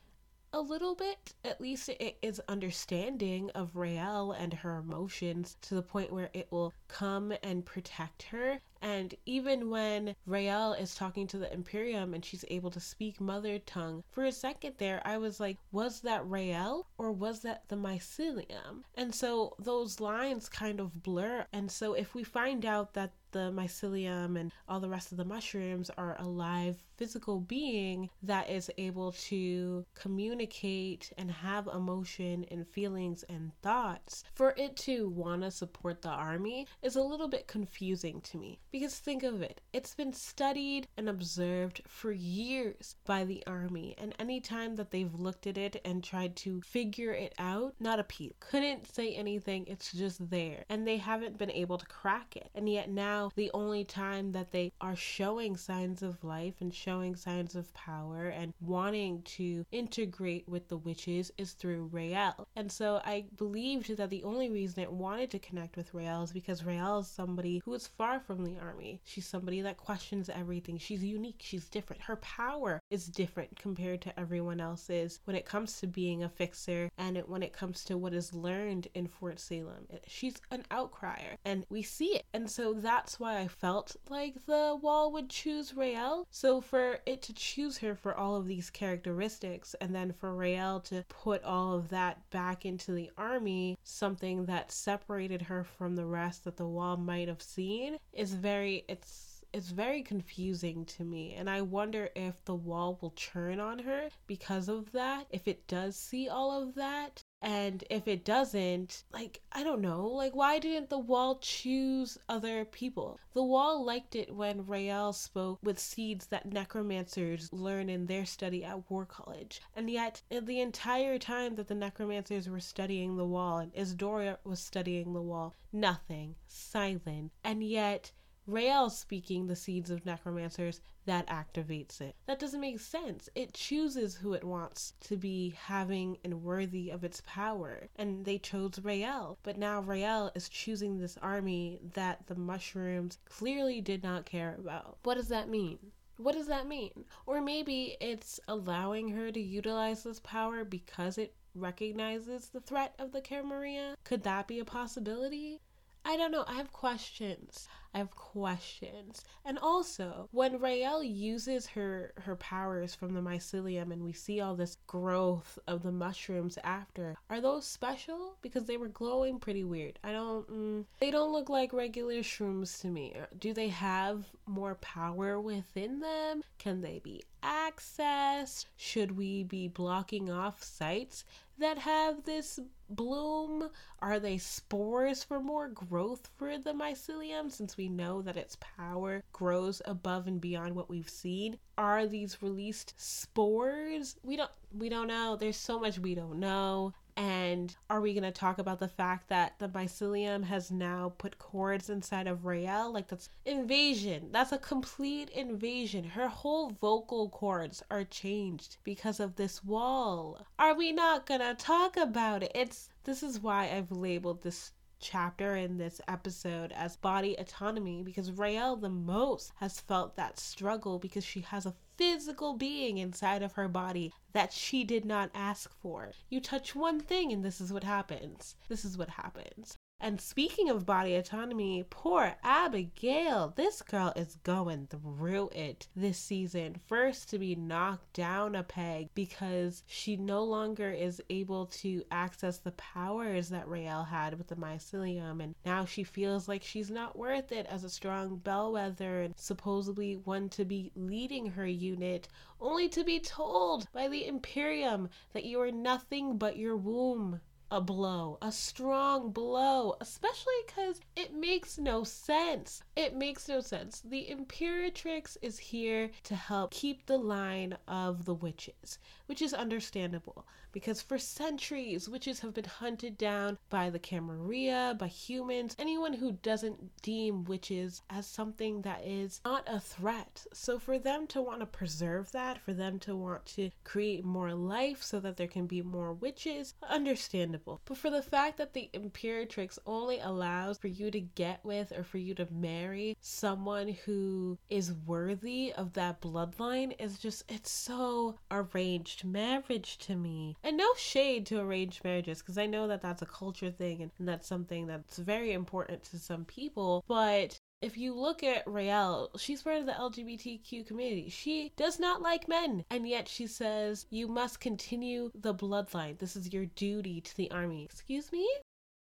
a 0.54 0.62
little 0.62 0.96
bit. 0.96 1.34
At 1.44 1.62
least 1.62 1.90
it 1.90 2.18
is 2.22 2.42
understanding 2.48 3.50
of 3.52 3.76
Raelle 3.76 4.32
and 4.32 4.54
her 4.54 4.78
emotions 4.78 5.58
to 5.62 5.76
the 5.76 5.82
point 5.82 6.12
where 6.12 6.30
it 6.34 6.48
will 6.52 6.74
come 6.88 7.34
and 7.44 7.66
protect 7.66 8.24
her. 8.24 8.60
And 8.82 9.16
even 9.26 9.70
when 9.70 10.16
Raelle 10.28 10.80
is 10.80 10.96
talking 10.96 11.28
to 11.28 11.38
the 11.38 11.52
Imperium 11.52 12.14
and 12.14 12.24
she's 12.24 12.46
able 12.50 12.70
to 12.72 12.80
speak 12.80 13.20
mother 13.20 13.60
tongue, 13.60 14.04
for 14.12 14.26
a 14.26 14.32
second 14.32 14.76
there, 14.78 15.02
I 15.04 15.18
was 15.18 15.40
like, 15.40 15.58
was 15.72 16.02
that 16.02 16.26
Raelle 16.26 16.86
or 16.98 17.12
was 17.12 17.42
that 17.42 17.64
the 17.68 17.76
mycelium? 17.76 18.84
And 18.96 19.14
so 19.14 19.56
those 19.60 20.00
lines 20.00 20.48
kind 20.48 20.80
of 20.80 21.04
blur. 21.04 21.46
And 21.52 21.72
so 21.72 21.94
if 21.94 22.14
we 22.14 22.24
find 22.24 22.66
out 22.66 22.94
that 22.94 23.14
the 23.32 23.52
mycelium 23.52 24.40
and 24.40 24.52
all 24.68 24.80
the 24.80 24.90
rest 24.90 25.12
of 25.12 25.18
the 25.18 25.26
mushrooms 25.26 25.92
are 25.98 26.16
a 26.20 26.28
live 26.28 26.82
physical 26.98 27.40
being 27.40 28.10
that 28.24 28.50
is 28.50 28.72
able 28.78 29.12
to 29.12 29.86
communicate 29.94 31.12
and 31.18 31.32
have 31.32 31.68
emotion 31.68 32.46
and 32.52 32.68
feelings 32.68 33.24
and 33.30 33.52
thoughts, 33.62 34.24
for 34.34 34.54
it 34.58 34.76
to 34.76 35.10
want 35.10 35.42
to 35.44 35.52
support 35.52 36.02
the 36.02 36.10
army 36.10 36.68
is 36.82 36.96
a 36.96 37.02
little 37.02 37.28
bit 37.28 37.48
confusing 37.48 38.22
to 38.22 38.38
me. 38.38 38.60
Because 38.72 38.96
think 38.98 39.24
of 39.24 39.42
it, 39.42 39.62
it's 39.74 39.96
been 39.96 40.14
studied 40.14 40.88
and 40.98 41.08
observed 41.08 41.82
for 41.88 42.12
years 42.12 42.96
by 43.06 43.24
the 43.24 43.44
army, 43.46 43.96
and 43.98 44.16
anytime 44.20 44.76
that 44.76 44.92
they've 44.92 45.14
looked 45.14 45.48
at 45.48 45.58
it 45.58 45.80
and 45.86 46.04
tried 46.04 46.36
to 46.38 46.62
figure 46.62 47.12
it 47.12 47.34
out, 47.38 47.74
not 47.80 48.00
a 48.00 48.04
peep. 48.04 48.36
Couldn't 48.40 48.94
say 48.94 49.14
anything, 49.14 49.66
it's 49.68 49.92
just 49.92 50.30
there. 50.30 50.66
And 50.70 50.88
they 50.88 50.98
haven't 50.98 51.38
been 51.38 51.52
able 51.52 51.78
to 51.78 51.86
crack 51.86 52.36
it. 52.36 52.50
And 52.56 52.70
yet 52.70 52.90
now, 52.90 53.32
the 53.36 53.52
only 53.54 53.84
time 53.84 54.32
that 54.32 54.52
they 54.52 54.72
are 54.82 54.96
showing 54.96 55.58
signs 55.58 56.02
of 56.02 56.24
life 56.24 56.56
and 56.60 56.74
showing 56.88 57.18
signs 57.18 57.54
of 57.54 57.74
power 57.74 58.30
and 58.30 58.54
wanting 58.62 59.22
to 59.24 59.66
integrate 59.74 60.48
with 60.48 60.70
the 60.70 60.78
witches 60.78 61.30
is 61.38 61.52
through 61.52 61.90
Raelle. 61.92 62.46
And 62.56 62.72
so 62.72 63.02
I 63.04 63.26
believed 63.36 63.98
that 63.98 64.10
the 64.10 64.24
only 64.24 64.50
reason 64.50 64.84
it 64.84 64.92
wanted 64.92 65.30
to 65.32 65.40
connect 65.40 65.76
with 65.76 65.94
Raelle 65.94 66.24
is 66.24 66.32
because 66.32 66.64
Raelle 66.64 67.02
is 67.02 67.08
somebody 67.10 67.62
who 67.66 67.74
is 67.74 67.88
far 67.88 68.22
from 68.22 68.46
the 68.46 68.58
army. 68.62 69.02
She's 69.04 69.28
somebody 69.28 69.60
that 69.64 69.76
questions 69.76 70.30
everything. 70.30 70.78
She's 70.78 71.04
unique, 71.04 71.42
she's 71.44 71.68
different. 71.68 72.04
Her 72.04 72.16
power 72.18 72.80
is 72.90 73.08
different 73.08 73.60
compared 73.60 74.00
to 74.04 74.18
everyone 74.18 74.62
else's 74.62 75.20
when 75.26 75.36
it 75.36 75.46
comes 75.46 75.82
to 75.82 75.88
being 75.88 76.24
a 76.24 76.30
fixer 76.30 76.90
and 76.98 77.18
when 77.28 77.44
it 77.44 77.52
comes 77.52 77.84
to 77.86 77.98
what 77.98 78.14
is 78.14 78.34
learned 78.34 78.88
in 78.94 79.08
Fort 79.08 79.42
Salem. 79.42 79.88
She's 80.08 80.36
an 80.52 80.64
outcrier 80.72 81.36
and 81.44 81.66
we 81.70 81.82
see 81.82 82.16
it. 82.16 82.24
And 82.34 82.50
so 82.50 82.74
that's 82.74 83.20
why 83.20 83.40
I 83.40 83.50
felt 83.50 83.98
like 84.10 84.46
the 84.46 84.78
wall 84.82 85.12
would 85.12 85.30
choose 85.30 85.74
Raelle. 85.74 86.26
So 86.30 86.62
for 86.62 86.77
it 87.06 87.22
to 87.24 87.34
choose 87.34 87.78
her 87.80 87.96
for 87.96 88.16
all 88.16 88.36
of 88.36 88.48
these 88.48 88.70
characteristics 88.70 89.76
and 89.82 89.94
then 89.94 90.14
for 90.14 90.34
Raelle 90.34 90.84
to 90.86 91.04
put 91.10 91.44
all 91.44 91.74
of 91.74 91.90
that 91.90 92.30
back 92.30 92.66
into 92.66 92.92
the 92.92 93.12
army, 93.18 93.78
something 93.84 94.46
that 94.46 94.72
separated 94.72 95.42
her 95.44 95.64
from 95.64 95.96
the 95.96 96.06
rest 96.06 96.44
that 96.44 96.58
the 96.58 96.68
wall 96.68 96.98
might 96.98 97.28
have 97.28 97.42
seen, 97.42 97.98
is 98.14 98.34
very 98.34 98.84
it's 98.88 99.42
it's 99.54 99.70
very 99.70 100.04
confusing 100.04 100.86
to 100.86 101.04
me. 101.04 101.34
And 101.34 101.50
i 101.50 101.62
wonder 101.62 102.10
if 102.16 102.44
the 102.46 102.56
wall 102.56 102.98
will 103.02 103.12
churn 103.12 103.60
on 103.60 103.80
her 103.80 104.10
because 104.28 104.70
of 104.70 104.92
that 104.92 105.28
if 105.30 105.48
it 105.48 105.68
does 105.68 105.96
see 105.96 106.28
all 106.30 106.62
of 106.62 106.76
that 106.76 107.24
and 107.42 107.84
if 107.90 108.08
it 108.08 108.26
doesn't, 108.26 109.04
like, 109.14 109.42
I 109.52 109.64
don't 109.64 109.82
know, 109.82 110.08
like, 110.08 110.36
why 110.36 110.58
didn't 110.58 110.90
the 110.90 110.98
wall 110.98 111.38
choose 111.40 112.18
other 112.28 112.66
people? 112.66 113.20
The 113.34 113.44
wall 113.44 113.86
liked 113.86 114.16
it 114.16 114.34
when 114.34 114.66
Raelle 114.66 115.14
spoke 115.14 115.60
with 115.62 115.78
seeds 115.78 116.28
that 116.28 116.52
necromancers 116.52 117.54
learn 117.54 117.90
in 117.90 118.08
their 118.08 118.26
study 118.26 118.64
at 118.64 118.90
War 118.90 119.06
College. 119.06 119.62
And 119.76 119.90
yet, 119.90 120.24
the 120.32 120.60
entire 120.60 121.20
time 121.20 121.56
that 121.56 121.68
the 121.68 121.76
necromancers 121.76 122.50
were 122.50 122.60
studying 122.60 123.16
the 123.16 123.26
wall 123.26 123.60
and 123.60 123.72
Isadora 123.76 124.40
was 124.44 124.60
studying 124.60 125.14
the 125.14 125.22
wall, 125.22 125.54
nothing, 125.72 126.36
silent. 126.48 127.32
And 127.44 127.64
yet, 127.64 128.12
Raelle 128.48 128.90
speaking 128.90 129.46
the 129.46 129.56
seeds 129.58 129.92
of 129.92 130.06
necromancers 130.06 130.80
that 131.06 131.28
activates 131.28 132.00
it. 132.00 132.16
That 132.28 132.40
doesn't 132.40 132.62
make 132.62 132.80
sense. 132.80 133.30
It 133.36 133.54
chooses 133.54 134.16
who 134.16 134.34
it 134.34 134.44
wants 134.44 134.94
to 135.02 135.18
be 135.18 135.50
having 135.58 136.18
and 136.24 136.44
worthy 136.44 136.90
of 136.90 137.04
its 137.04 137.22
power. 137.26 137.90
And 137.98 138.24
they 138.24 138.38
chose 138.38 138.80
Raelle. 138.80 139.38
But 139.44 139.58
now 139.58 139.82
Raelle 139.82 140.32
is 140.34 140.48
choosing 140.48 140.98
this 140.98 141.18
army 141.22 141.82
that 141.94 142.26
the 142.28 142.36
mushrooms 142.36 143.18
clearly 143.26 143.82
did 143.82 144.02
not 144.02 144.26
care 144.26 144.56
about. 144.58 144.98
What 145.04 145.16
does 145.16 145.28
that 145.28 145.50
mean? 145.50 145.80
What 146.16 146.34
does 146.34 146.48
that 146.48 146.68
mean? 146.68 147.06
Or 147.26 147.42
maybe 147.42 147.98
it's 148.00 148.40
allowing 148.48 149.10
her 149.10 149.32
to 149.32 149.40
utilize 149.40 150.04
this 150.04 150.20
power 150.22 150.64
because 150.64 151.18
it 151.18 151.36
recognizes 151.54 152.48
the 152.48 152.62
threat 152.62 152.96
of 152.98 153.12
the 153.12 153.22
Camarilla. 153.22 153.98
Could 154.04 154.24
that 154.24 154.48
be 154.48 154.60
a 154.60 154.66
possibility? 154.66 155.60
I 156.06 156.16
don't 156.16 156.32
know. 156.32 156.46
I 156.48 156.54
have 156.54 156.72
questions. 156.72 157.68
I 157.94 158.00
have 158.00 158.12
questions. 158.16 159.24
And 159.46 159.58
also, 159.60 160.30
when 160.32 160.60
Raelle 160.60 161.04
uses 161.04 161.68
her 161.68 162.14
her 162.22 162.36
powers 162.36 162.94
from 162.94 163.14
the 163.14 163.22
mycelium 163.22 163.92
and 163.92 164.04
we 164.04 164.14
see 164.14 164.42
all 164.42 164.56
this 164.56 164.78
growth 164.88 165.58
of 165.68 165.84
the 165.84 165.92
mushrooms 165.92 166.58
after, 166.64 167.16
are 167.30 167.42
those 167.42 167.66
special? 167.66 168.36
Because 168.42 168.66
they 168.66 168.78
were 168.78 168.88
glowing 168.88 169.40
pretty 169.40 169.64
weird. 169.64 170.00
I 170.04 170.12
don't 170.12 170.50
mm, 170.50 170.86
they 171.00 171.12
don't 171.12 171.32
look 171.32 171.50
like 171.50 171.74
regular 171.74 172.20
shrooms 172.20 172.82
to 172.82 172.88
me. 172.88 173.16
Do 173.40 173.54
they 173.54 173.70
have 173.70 174.26
more 174.46 174.76
power 174.76 175.40
within 175.40 176.00
them? 176.00 176.44
Can 176.58 176.82
they 176.82 177.00
be 177.00 177.24
accessed? 177.44 178.66
Should 178.76 179.18
we 179.18 179.44
be 179.44 179.68
blocking 179.68 180.30
off 180.30 180.64
sites 180.64 181.24
that 181.60 181.78
have 181.78 182.24
this 182.24 182.60
bloom? 182.90 183.70
Are 184.00 184.20
they 184.20 184.38
spores 184.38 185.24
for 185.24 185.40
more 185.40 185.68
growth 185.70 186.30
for 186.38 186.58
the 186.58 186.74
mycelium 186.74 187.52
since 187.52 187.78
we 187.78 187.87
know 187.90 188.22
that 188.22 188.38
its 188.38 188.58
power 188.60 189.24
grows 189.32 189.82
above 189.86 190.28
and 190.28 190.40
beyond 190.40 190.76
what 190.76 190.90
we've 190.90 191.10
seen? 191.10 191.58
Are 191.78 192.06
these 192.08 192.42
released 192.42 192.94
spores? 192.98 194.16
We 194.24 194.36
don't 194.36 194.52
we 194.72 194.90
don't 194.90 195.08
know. 195.08 195.36
There's 195.36 195.58
so 195.58 195.80
much 195.80 196.00
we 196.00 196.16
don't 196.16 196.40
know. 196.40 196.94
And 197.18 197.76
are 197.90 198.00
we 198.00 198.14
going 198.14 198.24
to 198.24 198.32
talk 198.32 198.60
about 198.60 198.80
the 198.80 198.88
fact 198.88 199.30
that 199.30 199.58
the 199.58 199.70
mycelium 199.70 200.44
has 200.44 200.70
now 200.70 201.14
put 201.18 201.40
cords 201.40 201.90
inside 201.90 202.28
of 202.28 202.46
Raelle? 202.46 202.94
Like, 202.94 203.08
that's 203.08 203.30
invasion. 203.44 204.30
That's 204.32 204.52
a 204.52 204.60
complete 204.60 205.32
invasion. 205.32 206.04
Her 206.04 206.28
whole 206.28 206.70
vocal 206.70 207.30
cords 207.30 207.82
are 207.90 208.04
changed 208.04 208.78
because 208.84 209.20
of 209.20 209.36
this 209.36 209.64
wall. 209.64 210.46
Are 210.60 210.76
we 210.76 210.92
not 210.92 211.26
going 211.26 211.40
to 211.40 211.56
talk 211.56 211.98
about 211.98 212.44
it? 212.44 212.52
It's 212.54 212.90
this 213.04 213.24
is 213.24 213.40
why 213.40 213.72
I've 213.72 213.92
labeled 213.92 214.44
this 214.44 214.74
chapter 215.00 215.56
in 215.56 215.78
this 215.78 216.02
episode 216.08 216.72
as 216.72 216.96
body 216.96 217.36
autonomy 217.36 218.04
because 218.04 218.32
Raelle 218.32 218.76
the 218.76 218.90
most 218.90 219.52
has 219.58 219.80
felt 219.80 220.16
that 220.16 220.40
struggle 220.40 221.00
because 221.00 221.24
she 221.24 221.42
has 221.42 221.66
a 221.66 221.76
physical 221.98 222.54
being 222.54 222.98
inside 222.98 223.42
of 223.42 223.54
her 223.54 223.68
body 223.68 224.14
that 224.34 224.54
she 224.54 224.84
did 224.84 225.06
not 225.06 225.32
ask 225.34 225.72
for. 225.82 226.12
You 226.30 226.40
touch 226.40 226.76
one 226.76 227.00
thing 227.00 227.32
and 227.32 227.44
this 227.44 227.60
is 227.60 227.74
what 227.74 227.84
happens. 227.84 228.56
This 228.70 228.86
is 228.86 228.98
what 228.98 229.10
happens. 229.10 229.78
And 230.00 230.22
speaking 230.22 230.70
of 230.70 230.86
body 230.86 231.16
autonomy, 231.16 231.84
poor 231.90 232.38
Abigail. 232.44 233.52
This 233.56 233.82
girl 233.82 234.14
is 234.16 234.36
going 234.44 234.88
through 234.88 235.50
it 235.50 235.88
this 235.96 236.20
season. 236.20 236.80
First, 236.86 237.30
to 237.32 237.40
be 237.40 237.56
knocked 237.56 238.14
down 238.14 238.54
a 238.54 238.62
peg 238.62 239.10
because 239.16 239.84
she 239.88 240.16
no 240.16 240.44
longer 240.44 240.92
is 240.92 241.20
able 241.32 241.66
to 241.82 242.04
access 242.12 242.60
the 242.60 242.74
powers 242.74 243.50
that 243.50 243.68
Raelle 243.68 244.08
had 244.08 244.38
with 244.38 244.48
the 244.48 244.56
mycelium. 244.56 245.44
And 245.44 245.56
now 245.66 245.84
she 245.84 246.04
feels 246.04 246.48
like 246.48 246.62
she's 246.62 246.92
not 246.92 247.18
worth 247.18 247.52
it 247.52 247.66
as 247.66 247.84
a 247.84 247.90
strong 247.90 248.38
bellwether 248.38 249.24
and 249.24 249.34
supposedly 249.36 250.16
one 250.16 250.48
to 250.50 250.64
be 250.64 250.92
leading 250.96 251.48
her 251.48 251.68
unit, 251.68 252.28
only 252.62 252.88
to 252.90 253.04
be 253.04 253.20
told 253.20 253.92
by 253.92 254.08
the 254.08 254.28
Imperium 254.28 255.10
that 255.34 255.44
you 255.46 255.60
are 255.60 255.72
nothing 255.72 256.38
but 256.38 256.56
your 256.56 256.78
womb 256.78 257.42
a 257.70 257.82
blow, 257.82 258.38
a 258.42 258.52
strong 258.52 259.32
blow, 259.32 259.96
especially 260.00 260.54
because 260.66 261.02
it 261.16 261.34
makes 261.34 261.78
no 261.78 262.04
sense. 262.04 262.82
It 262.96 263.16
makes 263.16 263.48
no 263.48 263.60
sense. 263.60 264.02
The 264.02 264.28
Imperatrix 264.32 265.38
is 265.42 265.58
here 265.60 266.12
to 266.24 266.36
help 266.36 266.72
keep 266.72 267.06
the 267.06 267.18
line 267.18 267.78
of 267.88 268.26
the 268.26 268.34
witches, 268.34 269.00
which 269.28 269.42
is 269.42 269.54
understandable 269.54 270.46
because 270.72 271.02
for 271.02 271.18
centuries, 271.18 272.10
witches 272.10 272.40
have 272.42 272.54
been 272.54 272.66
hunted 272.66 273.18
down 273.18 273.58
by 273.70 273.90
the 273.90 274.00
Camarilla, 274.00 274.96
by 274.98 275.08
humans, 275.08 275.76
anyone 275.80 276.14
who 276.14 276.34
doesn't 276.34 277.02
deem 277.02 277.46
witches 277.46 278.02
as 278.10 278.28
something 278.28 278.82
that 278.82 279.02
is 279.04 279.42
not 279.46 279.64
a 279.68 279.80
threat. 279.80 280.46
So 280.54 280.78
for 280.78 281.00
them 281.00 281.26
to 281.28 281.42
want 281.42 281.62
to 281.62 281.66
preserve 281.66 282.32
that, 282.34 282.60
for 282.60 282.74
them 282.74 283.00
to 283.00 283.16
want 283.16 283.46
to 283.48 283.72
create 283.84 284.24
more 284.24 284.54
life 284.54 285.02
so 285.02 285.20
that 285.20 285.38
there 285.38 285.48
can 285.48 285.68
be 285.68 285.82
more 285.82 286.14
witches, 286.14 286.74
understandable. 286.88 287.82
But 287.86 287.98
for 287.98 288.10
the 288.10 288.22
fact 288.22 288.58
that 288.58 288.74
the 288.74 288.90
Imperatrix 288.94 289.80
only 289.86 290.20
allows 290.20 290.78
for 290.78 290.88
you 290.90 291.10
to 291.12 291.20
get 291.20 291.64
with 291.64 291.92
or 291.92 292.04
for 292.04 292.18
you 292.18 292.36
to 292.36 292.48
marry 292.52 293.18
someone 293.22 293.90
who 294.06 294.58
is 294.70 294.94
worthy 294.94 295.74
of 295.74 295.94
that 295.94 296.22
bloodline 296.22 296.94
is 297.00 297.18
just, 297.18 297.44
it's 297.50 297.72
so 297.72 298.38
arranged 298.52 299.17
marriage 299.24 299.98
to 300.00 300.16
me. 300.16 300.56
And 300.64 300.78
no 300.78 300.94
shade 300.96 301.46
to 301.48 301.60
arranged 301.60 302.04
marriages 302.04 302.40
because 302.40 302.58
I 302.58 302.66
know 302.66 302.88
that 302.88 303.02
that's 303.02 303.22
a 303.22 303.26
culture 303.26 303.72
thing 303.72 304.02
and, 304.02 304.12
and 304.20 304.28
that's 304.28 304.48
something 304.48 304.88
that's 304.88 305.18
very 305.18 305.54
important 305.54 306.04
to 306.06 306.20
some 306.20 306.46
people. 306.46 307.04
But 307.08 307.60
if 307.82 307.96
you 307.96 308.16
look 308.16 308.44
at 308.44 308.66
Raelle, 308.66 309.30
she's 309.38 309.62
part 309.62 309.78
of 309.78 309.86
the 309.86 309.92
LGBTQ 309.92 310.88
community. 310.88 311.30
She 311.30 311.74
does 311.76 312.00
not 312.00 312.24
like 312.24 312.48
men, 312.48 312.84
and 312.90 313.08
yet 313.08 313.28
she 313.28 313.46
says, 313.46 314.08
You 314.10 314.28
must 314.28 314.60
continue 314.60 315.30
the 315.36 315.54
bloodline. 315.54 316.18
This 316.18 316.36
is 316.36 316.52
your 316.52 316.66
duty 316.66 317.22
to 317.22 317.38
the 317.38 317.52
army. 317.52 317.84
Excuse 317.84 318.32
me? 318.32 318.50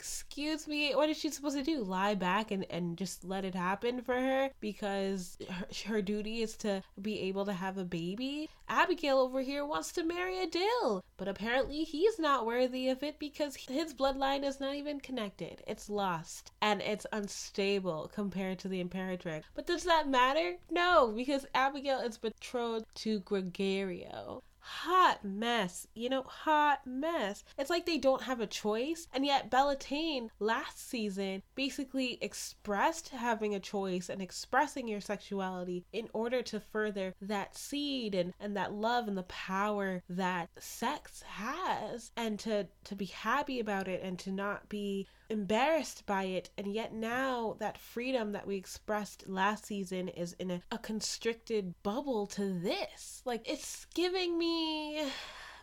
Excuse 0.01 0.67
me, 0.67 0.95
what 0.95 1.09
is 1.09 1.17
she 1.17 1.29
supposed 1.29 1.55
to 1.55 1.61
do? 1.61 1.83
Lie 1.83 2.15
back 2.15 2.49
and, 2.49 2.65
and 2.71 2.97
just 2.97 3.23
let 3.23 3.45
it 3.45 3.53
happen 3.53 4.01
for 4.01 4.15
her 4.15 4.49
because 4.59 5.37
her, 5.47 5.67
her 5.85 6.01
duty 6.01 6.41
is 6.41 6.57
to 6.57 6.81
be 6.99 7.19
able 7.19 7.45
to 7.45 7.53
have 7.53 7.77
a 7.77 7.85
baby? 7.85 8.49
Abigail 8.67 9.19
over 9.19 9.41
here 9.41 9.63
wants 9.63 9.91
to 9.91 10.03
marry 10.03 10.43
Adil, 10.43 11.03
but 11.17 11.27
apparently 11.27 11.83
he's 11.83 12.17
not 12.17 12.47
worthy 12.47 12.89
of 12.89 13.03
it 13.03 13.19
because 13.19 13.55
his 13.55 13.93
bloodline 13.93 14.43
is 14.43 14.59
not 14.59 14.73
even 14.73 14.99
connected. 14.99 15.61
It's 15.67 15.87
lost 15.87 16.51
and 16.63 16.81
it's 16.81 17.05
unstable 17.11 18.09
compared 18.11 18.57
to 18.59 18.67
the 18.67 18.83
Imperatrix. 18.83 19.43
But 19.53 19.67
does 19.67 19.83
that 19.83 20.09
matter? 20.09 20.55
No, 20.71 21.13
because 21.15 21.45
Abigail 21.53 21.99
is 21.99 22.17
betrothed 22.17 22.87
to 22.95 23.19
Gregorio 23.19 24.41
hot 24.61 25.23
mess. 25.23 25.87
You 25.93 26.09
know, 26.09 26.23
hot 26.23 26.85
mess. 26.85 27.43
It's 27.57 27.69
like 27.69 27.85
they 27.85 27.97
don't 27.97 28.23
have 28.23 28.39
a 28.39 28.47
choice. 28.47 29.07
And 29.13 29.25
yet, 29.25 29.49
Beltane 29.49 30.29
last 30.39 30.89
season 30.89 31.43
basically 31.55 32.17
expressed 32.21 33.09
having 33.09 33.53
a 33.55 33.59
choice 33.59 34.09
and 34.09 34.21
expressing 34.21 34.87
your 34.87 35.01
sexuality 35.01 35.85
in 35.91 36.07
order 36.13 36.41
to 36.43 36.59
further 36.59 37.15
that 37.21 37.57
seed 37.57 38.15
and, 38.15 38.33
and 38.39 38.55
that 38.55 38.73
love 38.73 39.07
and 39.07 39.17
the 39.17 39.23
power 39.23 40.03
that 40.09 40.49
sex 40.59 41.23
has 41.23 42.11
and 42.15 42.39
to, 42.39 42.67
to 42.85 42.95
be 42.95 43.05
happy 43.05 43.59
about 43.59 43.87
it 43.87 44.01
and 44.03 44.17
to 44.19 44.31
not 44.31 44.69
be 44.69 45.07
embarrassed 45.31 46.05
by 46.05 46.25
it 46.25 46.49
and 46.57 46.67
yet 46.67 46.93
now 46.93 47.55
that 47.59 47.77
freedom 47.77 48.33
that 48.33 48.45
we 48.45 48.57
expressed 48.57 49.27
last 49.27 49.65
season 49.65 50.07
is 50.09 50.33
in 50.33 50.51
a, 50.51 50.61
a 50.71 50.77
constricted 50.77 51.73
bubble 51.83 52.27
to 52.27 52.59
this 52.59 53.21
like 53.25 53.41
it's 53.49 53.85
giving 53.93 54.37
me 54.37 55.01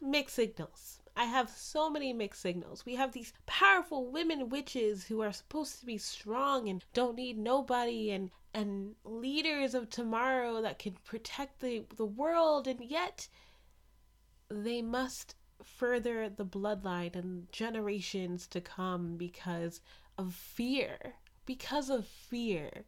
mixed 0.01 0.37
signals 0.37 0.99
I 1.19 1.25
have 1.25 1.51
so 1.51 1.91
many 1.91 2.13
mixed 2.13 2.43
signals. 2.43 2.87
We 2.87 2.95
have 2.95 3.11
these 3.11 3.33
powerful 3.45 4.07
women 4.07 4.51
witches 4.51 5.05
who 5.05 5.21
are 5.21 5.33
supposed 5.33 5.81
to 5.81 5.85
be 5.85 5.99
strong 5.99 6.69
and 6.69 6.85
don't 6.95 7.17
need 7.17 7.37
nobody 7.37 8.13
and 8.13 8.31
and 8.55 8.95
leaders 9.05 9.75
of 9.75 9.91
tomorrow 9.91 10.63
that 10.63 10.79
can 10.79 10.93
protect 11.05 11.59
the 11.59 11.85
the 11.97 12.07
world 12.07 12.69
and 12.69 12.81
yet 12.81 13.27
they 14.49 14.81
must 14.81 15.35
further 15.63 16.29
the 16.29 16.45
bloodline 16.45 17.15
and 17.17 17.51
generations 17.53 18.47
to 18.49 18.61
come 18.61 19.17
because 19.17 19.81
of 20.17 20.35
fear. 20.35 21.15
Because 21.47 21.91
of 21.91 22.07
fear. 22.07 22.85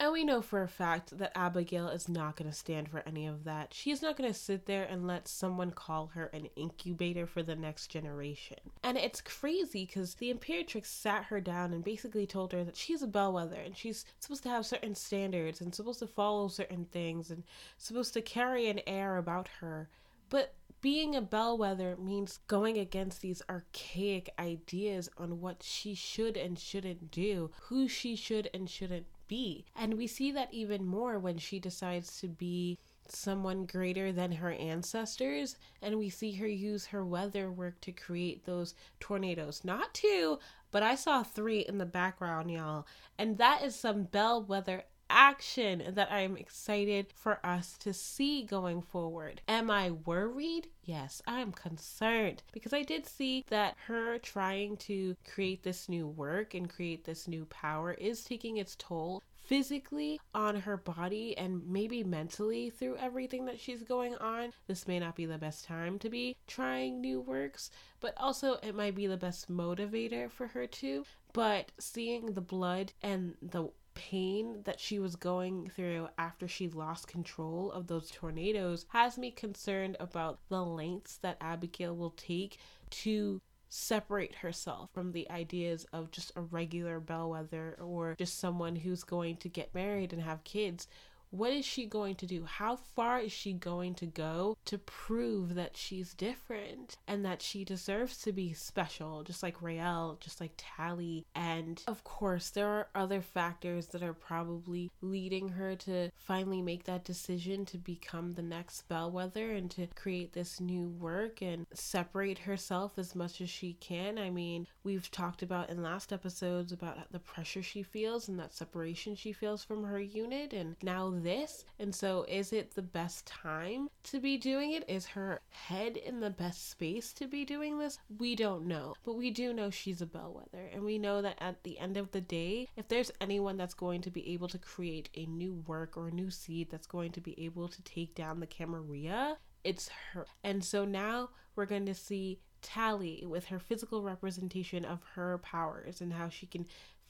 And 0.00 0.12
we 0.12 0.22
know 0.22 0.40
for 0.40 0.62
a 0.62 0.68
fact 0.68 1.18
that 1.18 1.36
Abigail 1.36 1.88
is 1.88 2.08
not 2.08 2.36
going 2.36 2.48
to 2.48 2.56
stand 2.56 2.88
for 2.88 3.02
any 3.04 3.26
of 3.26 3.42
that. 3.44 3.74
She's 3.74 4.00
not 4.00 4.16
going 4.16 4.32
to 4.32 4.38
sit 4.38 4.66
there 4.66 4.84
and 4.84 5.08
let 5.08 5.26
someone 5.26 5.72
call 5.72 6.06
her 6.14 6.26
an 6.26 6.48
incubator 6.54 7.26
for 7.26 7.42
the 7.42 7.56
next 7.56 7.88
generation. 7.88 8.58
And 8.84 8.96
it's 8.96 9.20
crazy 9.20 9.86
because 9.86 10.14
the 10.14 10.32
Imperatrix 10.32 10.86
sat 10.86 11.24
her 11.24 11.40
down 11.40 11.72
and 11.72 11.82
basically 11.82 12.28
told 12.28 12.52
her 12.52 12.62
that 12.62 12.76
she's 12.76 13.02
a 13.02 13.08
bellwether 13.08 13.56
and 13.56 13.76
she's 13.76 14.04
supposed 14.20 14.44
to 14.44 14.50
have 14.50 14.66
certain 14.66 14.94
standards 14.94 15.60
and 15.60 15.74
supposed 15.74 15.98
to 15.98 16.06
follow 16.06 16.46
certain 16.46 16.84
things 16.84 17.32
and 17.32 17.42
supposed 17.76 18.14
to 18.14 18.22
carry 18.22 18.68
an 18.68 18.80
air 18.86 19.16
about 19.16 19.48
her. 19.60 19.88
But 20.30 20.54
being 20.80 21.16
a 21.16 21.20
bellwether 21.20 21.96
means 21.96 22.38
going 22.46 22.78
against 22.78 23.20
these 23.20 23.42
archaic 23.50 24.30
ideas 24.38 25.08
on 25.18 25.40
what 25.40 25.62
she 25.62 25.94
should 25.94 26.36
and 26.36 26.58
shouldn't 26.58 27.10
do, 27.10 27.50
who 27.62 27.88
she 27.88 28.14
should 28.14 28.48
and 28.54 28.70
shouldn't 28.70 29.06
be. 29.26 29.64
And 29.74 29.94
we 29.94 30.06
see 30.06 30.30
that 30.32 30.52
even 30.52 30.84
more 30.84 31.18
when 31.18 31.38
she 31.38 31.58
decides 31.58 32.20
to 32.20 32.28
be 32.28 32.78
someone 33.10 33.64
greater 33.66 34.12
than 34.12 34.32
her 34.32 34.52
ancestors 34.52 35.56
and 35.80 35.98
we 35.98 36.10
see 36.10 36.32
her 36.32 36.46
use 36.46 36.86
her 36.86 37.04
weather 37.04 37.50
work 37.50 37.80
to 37.80 37.92
create 37.92 38.44
those 38.44 38.74
tornadoes 39.00 39.62
not 39.64 39.94
two 39.94 40.38
but 40.70 40.82
i 40.82 40.94
saw 40.94 41.22
three 41.22 41.60
in 41.60 41.78
the 41.78 41.86
background 41.86 42.50
y'all 42.50 42.86
and 43.18 43.38
that 43.38 43.62
is 43.62 43.74
some 43.74 44.02
bellwether 44.02 44.84
action 45.10 45.82
that 45.88 46.10
I'm 46.10 46.36
excited 46.36 47.06
for 47.14 47.44
us 47.44 47.76
to 47.78 47.92
see 47.92 48.42
going 48.42 48.82
forward. 48.82 49.40
Am 49.48 49.70
I 49.70 49.90
worried? 49.90 50.68
Yes, 50.82 51.22
I'm 51.26 51.52
concerned 51.52 52.42
because 52.52 52.72
I 52.72 52.82
did 52.82 53.06
see 53.06 53.44
that 53.48 53.76
her 53.86 54.18
trying 54.18 54.76
to 54.78 55.16
create 55.34 55.62
this 55.62 55.88
new 55.88 56.06
work 56.06 56.54
and 56.54 56.68
create 56.68 57.04
this 57.04 57.28
new 57.28 57.44
power 57.46 57.92
is 57.92 58.24
taking 58.24 58.56
its 58.56 58.76
toll 58.76 59.22
physically 59.48 60.20
on 60.34 60.54
her 60.60 60.76
body 60.76 61.36
and 61.38 61.66
maybe 61.66 62.04
mentally 62.04 62.68
through 62.68 62.96
everything 62.96 63.46
that 63.46 63.58
she's 63.58 63.82
going 63.82 64.14
on. 64.16 64.52
This 64.66 64.86
may 64.86 64.98
not 64.98 65.16
be 65.16 65.24
the 65.24 65.38
best 65.38 65.64
time 65.64 65.98
to 66.00 66.10
be 66.10 66.36
trying 66.46 67.00
new 67.00 67.20
works, 67.20 67.70
but 68.00 68.12
also 68.18 68.58
it 68.62 68.74
might 68.74 68.94
be 68.94 69.06
the 69.06 69.16
best 69.16 69.50
motivator 69.50 70.30
for 70.30 70.48
her 70.48 70.66
too. 70.66 71.04
But 71.32 71.72
seeing 71.78 72.32
the 72.32 72.42
blood 72.42 72.92
and 73.02 73.34
the 73.40 73.70
pain 73.98 74.62
that 74.64 74.78
she 74.78 75.00
was 75.00 75.16
going 75.16 75.68
through 75.74 76.08
after 76.18 76.46
she 76.46 76.68
lost 76.68 77.08
control 77.08 77.72
of 77.72 77.88
those 77.88 78.10
tornadoes 78.12 78.86
has 78.90 79.18
me 79.18 79.30
concerned 79.32 79.96
about 79.98 80.38
the 80.48 80.64
lengths 80.64 81.16
that 81.18 81.36
Abigail 81.40 81.96
will 81.96 82.12
take 82.12 82.58
to 82.90 83.42
separate 83.68 84.36
herself 84.36 84.88
from 84.94 85.12
the 85.12 85.28
ideas 85.30 85.84
of 85.92 86.10
just 86.10 86.32
a 86.36 86.40
regular 86.40 87.00
bellwether 87.00 87.76
or 87.82 88.14
just 88.16 88.38
someone 88.38 88.76
who's 88.76 89.02
going 89.04 89.36
to 89.36 89.48
get 89.48 89.74
married 89.74 90.12
and 90.12 90.22
have 90.22 90.42
kids 90.44 90.86
what 91.30 91.52
is 91.52 91.64
she 91.64 91.86
going 91.86 92.14
to 92.16 92.26
do? 92.26 92.44
How 92.44 92.76
far 92.76 93.20
is 93.20 93.32
she 93.32 93.52
going 93.52 93.94
to 93.96 94.06
go 94.06 94.56
to 94.64 94.78
prove 94.78 95.54
that 95.54 95.76
she's 95.76 96.14
different 96.14 96.96
and 97.06 97.24
that 97.24 97.42
she 97.42 97.64
deserves 97.64 98.18
to 98.22 98.32
be 98.32 98.52
special, 98.52 99.22
just 99.22 99.42
like 99.42 99.60
Raelle, 99.60 100.18
just 100.20 100.40
like 100.40 100.52
Tally? 100.56 101.26
And 101.34 101.82
of 101.86 102.04
course, 102.04 102.50
there 102.50 102.68
are 102.68 102.88
other 102.94 103.20
factors 103.20 103.88
that 103.88 104.02
are 104.02 104.14
probably 104.14 104.90
leading 105.00 105.50
her 105.50 105.74
to 105.76 106.10
finally 106.16 106.62
make 106.62 106.84
that 106.84 107.04
decision 107.04 107.64
to 107.66 107.78
become 107.78 108.32
the 108.32 108.42
next 108.42 108.88
bellwether 108.88 109.50
and 109.50 109.70
to 109.72 109.86
create 109.94 110.32
this 110.32 110.60
new 110.60 110.88
work 110.88 111.42
and 111.42 111.66
separate 111.72 112.38
herself 112.38 112.98
as 112.98 113.14
much 113.14 113.40
as 113.40 113.50
she 113.50 113.74
can. 113.74 114.18
I 114.18 114.30
mean, 114.30 114.66
we've 114.82 115.10
talked 115.10 115.42
about 115.42 115.70
in 115.70 115.82
last 115.82 116.12
episodes 116.12 116.72
about 116.72 117.12
the 117.12 117.18
pressure 117.18 117.62
she 117.62 117.82
feels 117.82 118.28
and 118.28 118.38
that 118.38 118.54
separation 118.54 119.14
she 119.14 119.32
feels 119.32 119.64
from 119.64 119.84
her 119.84 120.00
unit, 120.00 120.52
and 120.52 120.76
now 120.82 121.17
this. 121.22 121.64
And 121.78 121.94
so, 121.94 122.24
is 122.28 122.52
it 122.52 122.74
the 122.74 122.82
best 122.82 123.26
time 123.26 123.88
to 124.04 124.20
be 124.20 124.36
doing 124.36 124.72
it? 124.72 124.88
Is 124.88 125.06
her 125.06 125.40
head 125.50 125.96
in 125.96 126.20
the 126.20 126.30
best 126.30 126.70
space 126.70 127.12
to 127.14 127.26
be 127.26 127.44
doing 127.44 127.78
this? 127.78 127.98
We 128.18 128.34
don't 128.34 128.66
know. 128.66 128.94
But 129.04 129.16
we 129.16 129.30
do 129.30 129.52
know 129.52 129.70
she's 129.70 130.02
a 130.02 130.06
bellwether. 130.06 130.70
And 130.72 130.84
we 130.84 130.98
know 130.98 131.22
that 131.22 131.36
at 131.40 131.62
the 131.64 131.78
end 131.78 131.96
of 131.96 132.10
the 132.10 132.20
day, 132.20 132.68
if 132.76 132.88
there's 132.88 133.10
anyone 133.20 133.56
that's 133.56 133.74
going 133.74 134.02
to 134.02 134.10
be 134.10 134.32
able 134.32 134.48
to 134.48 134.58
create 134.58 135.08
a 135.14 135.26
new 135.26 135.62
work 135.66 135.96
or 135.96 136.08
a 136.08 136.12
new 136.12 136.30
seed 136.30 136.70
that's 136.70 136.86
going 136.86 137.12
to 137.12 137.20
be 137.20 137.38
able 137.44 137.68
to 137.68 137.82
take 137.82 138.14
down 138.14 138.40
the 138.40 138.46
Camarilla, 138.46 139.38
it's 139.64 139.90
her. 140.12 140.26
And 140.44 140.64
so 140.64 140.84
now 140.84 141.30
we're 141.56 141.66
going 141.66 141.86
to 141.86 141.94
see 141.94 142.40
Tally 142.60 143.24
with 143.24 143.46
her 143.46 143.58
physical 143.60 144.02
representation 144.02 144.84
of 144.84 145.00
her 145.14 145.38
powers 145.38 146.00
and 146.00 146.12
how 146.12 146.28
she 146.28 146.46
can 146.46 146.66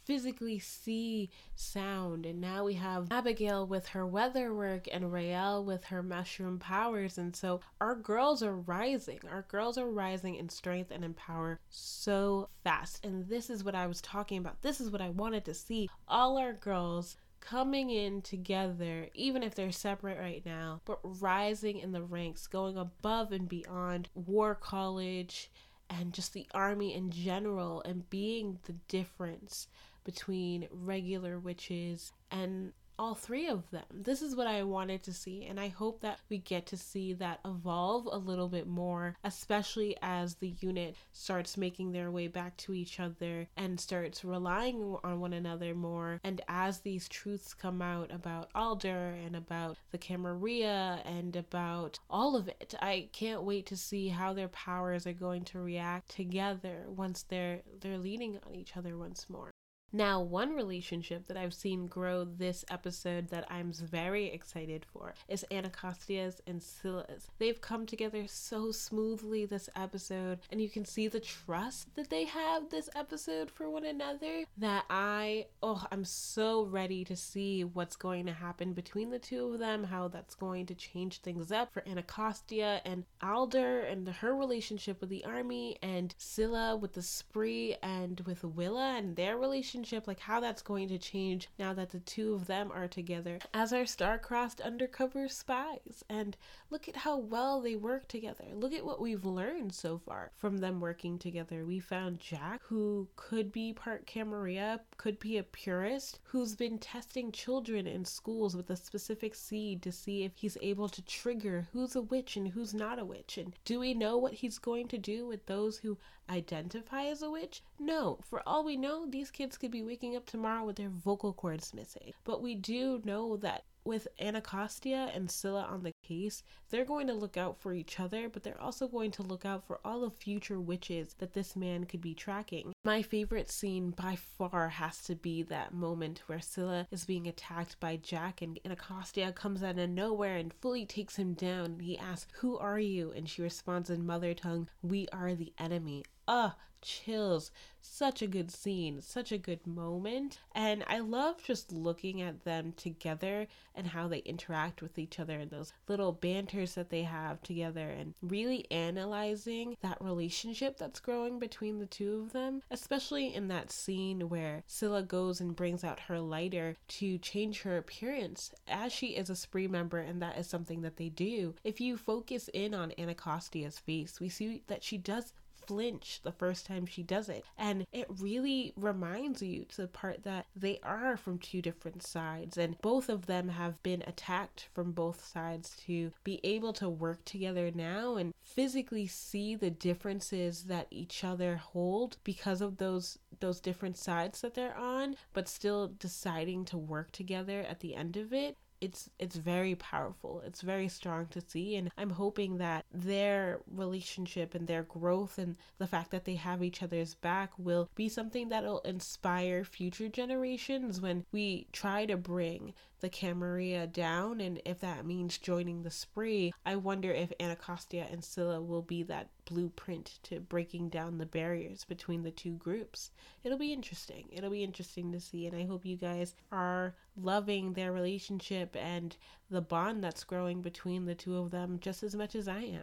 physically 0.09 0.59
see 0.59 1.31
sound. 1.55 2.25
And 2.25 2.41
now 2.41 2.65
we 2.65 2.75
have 2.75 3.13
Abigail 3.13 3.67
with 3.67 3.89
her 3.89 4.07
weather 4.07 4.55
work 4.55 4.89
and 4.91 5.13
Raelle 5.13 5.63
with 5.63 5.85
her 5.85 6.03
mushroom 6.03 6.59
powers. 6.59 7.19
And 7.19 7.37
so 7.37 7.61
our 7.79 7.95
girls 7.95 8.43
are 8.43 8.57
rising. 8.57 9.21
Our 9.31 9.43
girls 9.43 9.77
are 9.77 9.91
rising 9.91 10.37
in 10.37 10.49
strength 10.49 10.91
and 10.91 11.05
in 11.05 11.13
power 11.13 11.61
so 11.69 12.49
fast. 12.65 13.05
And 13.05 13.29
this 13.29 13.51
is 13.51 13.63
what 13.63 13.75
I 13.75 13.87
was 13.87 14.01
talking 14.01 14.39
about. 14.39 14.63
This 14.63 14.81
is 14.81 14.91
what 14.91 15.03
I 15.03 15.11
wanted 15.11 15.45
to 15.45 15.53
see. 15.53 15.91
All 16.09 16.39
our 16.39 16.55
girls 16.55 17.19
coming 17.41 17.91
in 17.91 18.23
together, 18.23 19.09
even 19.13 19.43
if 19.43 19.55
they're 19.55 19.71
separate 19.71 20.19
right 20.19 20.45
now, 20.47 20.81
but 20.87 21.01
rising 21.03 21.79
in 21.79 21.93
the 21.93 22.03
ranks, 22.03 22.47
going 22.47 22.79
above 22.79 23.31
and 23.31 23.47
beyond 23.47 24.09
War 24.15 24.55
College 24.55 25.51
and 25.91 26.13
just 26.13 26.33
the 26.33 26.47
army 26.53 26.95
in 26.95 27.11
general, 27.11 27.83
and 27.83 28.09
being 28.11 28.59
the 28.65 28.75
difference 28.89 29.69
between 30.09 30.67
regular 30.73 31.39
witches 31.39 32.13
and 32.31 32.73
all 32.99 33.15
three 33.15 33.47
of 33.47 33.71
them. 33.71 33.85
This 33.93 34.23
is 34.23 34.35
what 34.35 34.47
I 34.47 34.63
wanted 34.63 35.03
to 35.03 35.13
see, 35.13 35.45
and 35.45 35.61
I 35.61 35.69
hope 35.69 36.01
that 36.01 36.21
we 36.31 36.39
get 36.39 36.65
to 36.69 36.79
see 36.79 37.13
that 37.13 37.41
evolve 37.45 38.09
a 38.11 38.17
little 38.17 38.49
bit 38.49 38.67
more, 38.67 39.17
especially 39.23 39.99
as 40.01 40.37
the 40.37 40.55
unit 40.61 40.97
starts 41.13 41.59
making 41.59 41.93
their 41.93 42.11
way 42.11 42.27
back 42.27 42.57
to 42.57 42.73
each 42.73 42.99
other 42.99 43.49
and 43.55 43.79
starts 43.79 44.25
relying 44.25 44.97
on 45.05 45.21
one 45.21 45.35
another 45.35 45.75
more. 45.75 46.21
And 46.25 46.41
as 46.49 46.81
these 46.81 47.07
truths 47.07 47.53
come 47.53 47.83
out 47.83 48.11
about 48.11 48.49
Alder 48.55 49.15
and 49.25 49.37
about 49.37 49.77
the 49.91 49.99
Camarilla 49.99 51.03
and 51.05 51.37
about 51.37 51.99
all 52.09 52.35
of 52.35 52.49
it, 52.49 52.75
I 52.81 53.11
can't 53.13 53.43
wait 53.43 53.67
to 53.67 53.77
see 53.77 54.09
how 54.09 54.33
their 54.33 54.49
powers 54.49 55.07
are 55.07 55.13
going 55.13 55.45
to 55.45 55.61
react 55.61 56.17
together 56.17 56.87
once 56.89 57.25
they're 57.29 57.61
they're 57.81 57.99
leaning 57.99 58.39
on 58.47 58.55
each 58.55 58.75
other 58.77 58.97
once 58.97 59.27
more. 59.29 59.53
Now, 59.93 60.21
one 60.21 60.55
relationship 60.55 61.29
that 61.29 61.39
I've 61.39 61.55
seen 61.55 61.87
grow 61.87 62.25
this 62.25 62.63
episode 62.71 63.29
that 63.29 63.47
I'm 63.51 63.73
very 63.73 64.27
excited 64.27 64.85
for 64.93 65.15
is 65.29 65.47
Anacostia's 65.51 66.43
and 66.47 66.63
Scylla's. 66.63 67.31
They've 67.39 67.61
come 67.61 67.87
together 67.87 68.25
so 68.27 68.71
smoothly 68.71 69.47
this 69.47 69.71
episode, 69.75 70.41
and 70.51 70.61
you 70.61 70.69
can 70.69 70.85
see 70.85 71.09
the 71.09 71.21
trust 71.21 71.95
that 71.95 72.11
they 72.11 72.25
have 72.25 72.69
this 72.69 72.91
episode 72.95 73.51
for 73.51 73.71
one 73.71 73.87
another 73.87 74.45
that 74.59 74.85
I, 74.91 75.47
oh, 75.63 75.83
I'm 75.91 76.05
so 76.05 76.65
ready 76.65 77.03
to 77.07 77.17
see 77.17 77.65
what's 77.65 77.97
going 77.97 78.27
to 78.27 78.33
happen 78.33 78.75
between 78.75 79.09
the 79.09 79.19
two 79.19 79.55
of 79.55 79.59
them, 79.59 79.85
how 79.85 80.09
that's 80.09 80.35
going 80.35 80.67
to 80.67 80.75
change 80.75 81.21
things 81.21 81.51
up 81.51 81.73
for 81.73 81.83
Anacostia 81.89 82.83
and 82.85 83.05
Alder 83.23 83.81
and 83.81 84.07
her 84.07 84.37
relationship 84.37 85.01
with 85.01 85.09
the 85.09 85.25
army, 85.25 85.79
and 85.83 86.15
Scylla 86.19 86.77
with 86.77 86.93
the 86.93 87.01
spree 87.03 87.77
and 87.83 88.21
with 88.27 88.45
Willa 88.45 88.97
and 88.99 89.17
their 89.17 89.39
relationship 89.39 89.78
relationship, 89.79 90.09
like 90.09 90.21
how 90.21 90.41
that's 90.41 90.63
going 90.63 90.89
to 90.89 90.99
change 90.99 91.49
now 91.59 91.73
that 91.73 91.91
the 91.91 92.01
two 92.01 92.35
of 92.35 92.47
them 92.47 92.71
are 92.73 92.89
together 92.89 93.39
as 93.55 93.73
our 93.73 93.87
star-crossed 93.87 94.61
undercover 94.61 95.29
spies. 95.29 96.05
And 96.09 96.37
look 96.71 96.89
at 96.89 96.97
how 96.97 97.19
well 97.19 97.61
they 97.61 97.77
work 97.77 98.09
together. 98.09 98.45
Look 98.55 98.73
at 98.73 98.85
what 98.85 99.01
we've 99.01 99.25
learned 99.25 99.73
so 99.73 99.99
far 99.99 100.33
from 100.37 100.59
them 100.59 100.81
working 100.81 101.19
together. 101.19 101.65
We 101.65 101.79
found 101.79 102.19
Jack, 102.19 102.61
who 102.65 103.09
could 103.17 103.53
be 103.53 103.73
part 103.73 104.07
Camarilla, 104.07 104.81
could 104.97 105.19
be 105.21 105.39
a 105.39 105.43
purist, 105.43 106.19
who's 106.25 106.57
been 106.57 106.79
testing 106.79 107.31
children 107.31 107.87
in 107.87 108.05
schools 108.05 108.57
with 108.57 108.71
a 108.71 108.77
specific 108.77 109.35
seed 109.35 109.83
to 109.83 109.93
see 109.93 110.25
if 110.25 110.33
he's 110.35 110.59
able 110.61 110.89
to 110.89 111.03
trigger 111.03 111.69
who's 111.73 111.95
a 111.97 112.03
witch 112.03 112.37
and 112.37 112.49
who's 112.49 112.75
not 112.75 112.99
a 112.99 113.05
witch. 113.05 113.39
And 113.39 113.55
do 113.65 113.79
we 113.79 113.95
know 113.95 114.17
what 114.17 114.35
he's 114.35 114.59
going 114.59 114.89
to 114.89 114.99
do 114.99 115.27
with 115.27 115.47
those 115.47 115.79
who 115.79 115.99
identify 116.31 117.05
as 117.05 117.23
a 117.23 117.31
witch? 117.31 117.63
No. 117.79 118.19
For 118.29 118.43
all 118.47 118.65
we 118.65 118.77
know, 118.77 119.07
these 119.07 119.31
kids 119.31 119.57
could 119.57 119.68
be 119.69 119.83
waking 119.83 120.17
up 120.17 120.27
tomorrow 120.27 120.65
with 120.65 120.77
their 120.77 120.89
vocal 120.89 121.33
cords 121.33 121.75
missing. 121.75 122.13
But 122.25 122.43
we 122.43 122.55
do 122.55 123.01
know 123.05 123.37
that 123.39 123.65
with 123.89 124.07
Anacostia 124.21 125.11
and 125.15 125.31
Scylla 125.31 125.63
on 125.63 125.83
the 125.83 125.95
case, 126.03 126.43
they're 126.69 126.85
going 126.85 127.07
to 127.07 127.15
look 127.15 127.39
out 127.39 127.59
for 127.59 127.73
each 127.73 127.99
other, 127.99 128.29
but 128.29 128.43
they're 128.43 128.61
also 128.61 128.87
going 128.87 129.11
to 129.13 129.23
look 129.23 129.47
out 129.47 129.67
for 129.67 129.81
all 129.83 130.03
the 130.03 130.11
future 130.11 130.61
witches 130.61 131.15
that 131.15 131.33
this 131.33 131.57
man 131.57 131.85
could 131.85 132.03
be 132.03 132.13
tracking. 132.15 132.73
My 132.85 133.01
favorite 133.01 133.51
scene 133.51 133.93
by 133.93 134.17
far 134.17 134.69
has 134.69 135.01
to 135.05 135.15
be 135.15 135.43
that 135.45 135.73
moment 135.73 136.23
where 136.27 136.39
Scylla 136.39 136.87
is 136.91 137.07
being 137.07 137.27
attacked 137.27 137.81
by 137.81 137.97
Jack 137.97 138.43
and 138.43 138.61
Anacostia 138.63 139.33
comes 139.33 139.63
out 139.63 139.79
of 139.79 139.89
nowhere 139.89 140.37
and 140.37 140.53
fully 140.53 140.85
takes 140.85 141.17
him 141.17 141.33
down. 141.33 141.81
He 141.81 141.97
asks, 141.97 142.31
Who 142.41 142.59
are 142.59 142.79
you? 142.79 143.13
And 143.13 143.27
she 143.27 143.41
responds 143.41 143.89
in 143.89 144.05
mother 144.05 144.35
tongue, 144.35 144.69
We 144.83 145.09
are 145.13 145.35
the 145.35 145.55
enemy. 145.59 146.05
Ah, 146.31 146.57
chills. 146.83 147.51
Such 147.81 148.21
a 148.21 148.27
good 148.27 148.51
scene, 148.51 149.01
such 149.01 149.33
a 149.33 149.39
good 149.39 149.67
moment. 149.67 150.41
And 150.55 150.85
I 150.87 150.99
love 150.99 151.43
just 151.43 151.73
looking 151.73 152.21
at 152.21 152.45
them 152.45 152.75
together 152.77 153.47
and 153.75 153.87
how 153.87 154.09
they 154.09 154.19
interact 154.19 154.83
with 154.83 154.99
each 154.99 155.19
other 155.19 155.39
and 155.39 155.51
those 155.51 155.73
little 155.89 156.13
banters 156.13 156.75
that 156.75 156.91
they 156.91 157.05
have 157.05 157.41
together 157.43 157.89
and 157.89 158.15
really 158.21 158.71
analyzing 158.71 159.77
that 159.81 160.03
relationship 160.03 160.77
that's 160.77 161.01
growing 161.01 161.39
between 161.39 161.79
the 161.79 161.87
two 161.87 162.25
of 162.27 162.33
them, 162.33 162.63
especially 162.71 163.35
in 163.35 163.49
that 163.49 163.73
scene 163.73 164.29
where 164.29 164.63
Scylla 164.67 165.03
goes 165.03 165.41
and 165.41 165.57
brings 165.57 165.83
out 165.83 166.01
her 166.01 166.21
lighter 166.21 166.77
to 166.89 167.17
change 167.19 167.63
her 167.63 167.79
appearance 167.79 168.53
as 168.67 168.93
she 168.93 169.09
is 169.17 169.31
a 169.31 169.37
spree 169.37 169.67
member 169.67 169.99
and 169.99 170.21
that 170.21 170.37
is 170.37 170.47
something 170.47 170.83
that 170.83 170.97
they 170.99 171.09
do. 171.09 171.55
If 171.65 171.81
you 171.81 171.97
focus 171.97 172.51
in 172.53 172.75
on 172.75 172.93
Anacostia's 172.99 173.79
face, 173.79 174.21
we 174.21 174.29
see 174.29 174.63
that 174.67 174.85
she 174.85 174.99
does 174.99 175.33
flinch 175.69 176.21
the 176.25 176.33
first 176.33 176.65
time 176.65 176.87
she 176.87 177.03
does 177.03 177.29
it. 177.29 177.45
And 177.59 177.87
it 177.93 178.07
really 178.19 178.73
reminds 178.75 179.43
you 179.43 179.67
to 179.67 179.83
the 179.83 179.87
part 179.87 180.25
that 180.25 180.47
they 180.57 180.81
are 180.83 181.17
from 181.19 181.39
two 181.39 181.61
different 181.61 182.03
sides 182.03 182.57
and 182.57 182.81
both 182.81 183.11
of 183.11 183.27
them 183.27 183.51
have 183.51 183.83
been 183.83 184.03
attacked 184.07 184.69
from 184.73 184.93
both 184.93 185.23
sides 185.25 185.77
to 185.87 186.11
be 186.25 186.41
able 186.43 186.73
to 186.73 186.89
work 186.89 187.23
together 187.27 187.71
now 187.75 188.17
and 188.17 188.33
physically 188.43 189.07
see 189.07 189.55
the 189.55 189.71
differences 189.71 190.65
that 190.65 190.87
each 190.91 191.23
other 191.23 191.57
hold 191.57 192.17
because 192.25 192.63
of 192.63 192.79
those 192.79 193.19
those 193.41 193.61
different 193.61 193.97
sides 193.97 194.41
that 194.41 194.55
they're 194.55 194.77
on, 194.77 195.15
but 195.33 195.49
still 195.49 195.93
deciding 195.99 196.65
to 196.65 196.79
work 196.79 197.13
together 197.13 197.61
at 197.69 197.81
the 197.81 197.95
end 197.95 198.17
of 198.17 198.33
it 198.33 198.57
it's 198.81 199.11
it's 199.19 199.37
very 199.37 199.75
powerful. 199.75 200.43
It's 200.45 200.61
very 200.61 200.89
strong 200.89 201.27
to 201.29 201.41
see 201.41 201.77
and 201.77 201.91
i'm 201.97 202.11
hoping 202.11 202.59
that 202.59 202.85
their 202.93 203.61
relationship 203.75 204.55
and 204.55 204.67
their 204.67 204.83
growth 204.83 205.39
and 205.39 205.57
the 205.79 205.87
fact 205.87 206.11
that 206.11 206.25
they 206.25 206.35
have 206.35 206.63
each 206.63 206.83
other's 206.83 207.15
back 207.15 207.51
will 207.59 207.89
be 207.95 208.09
something 208.09 208.49
that'll 208.49 208.81
inspire 208.81 209.65
future 209.65 210.09
generations 210.09 211.01
when 211.01 211.25
we 211.33 211.67
try 211.73 212.07
to 212.07 212.17
bring 212.17 212.75
the 213.01 213.09
Camarilla 213.09 213.87
down, 213.87 214.41
and 214.41 214.61
if 214.65 214.81
that 214.81 215.07
means 215.07 215.39
joining 215.39 215.83
the 215.83 215.91
spree, 215.91 216.53
I 216.67 216.77
wonder 216.77 217.13
if 217.13 217.33
Anacostia 217.39 218.07
and 218.11 218.25
Scylla 218.25 218.61
will 218.61 218.83
be 218.83 219.03
that 219.05 219.29
blueprint 219.49 220.19
to 220.25 220.41
breaking 220.41 220.91
down 220.91 221.19
the 221.19 221.27
barriers 221.27 221.85
between 221.85 222.23
the 222.23 222.31
two 222.31 222.53
groups. 222.53 223.11
It'll 223.43 223.59
be 223.59 223.73
interesting. 223.73 224.29
It'll 224.31 224.51
be 224.51 224.63
interesting 224.63 225.11
to 225.13 225.21
see, 225.21 225.47
and 225.47 225.57
I 225.57 225.65
hope 225.65 225.87
you 225.87 225.97
guys 225.97 226.35
are 226.53 226.95
loving 227.17 227.73
their 227.73 227.93
relationship 227.93 228.77
and 228.77 229.17
the 229.51 229.63
bond 229.63 230.05
that's 230.05 230.25
growing 230.25 230.61
between 230.61 231.07
the 231.07 231.15
two 231.15 231.37
of 231.37 231.51
them 231.51 231.79
just 231.81 232.03
as 232.03 232.15
much 232.15 232.35
as 232.35 232.47
I 232.47 232.61
am 232.61 232.83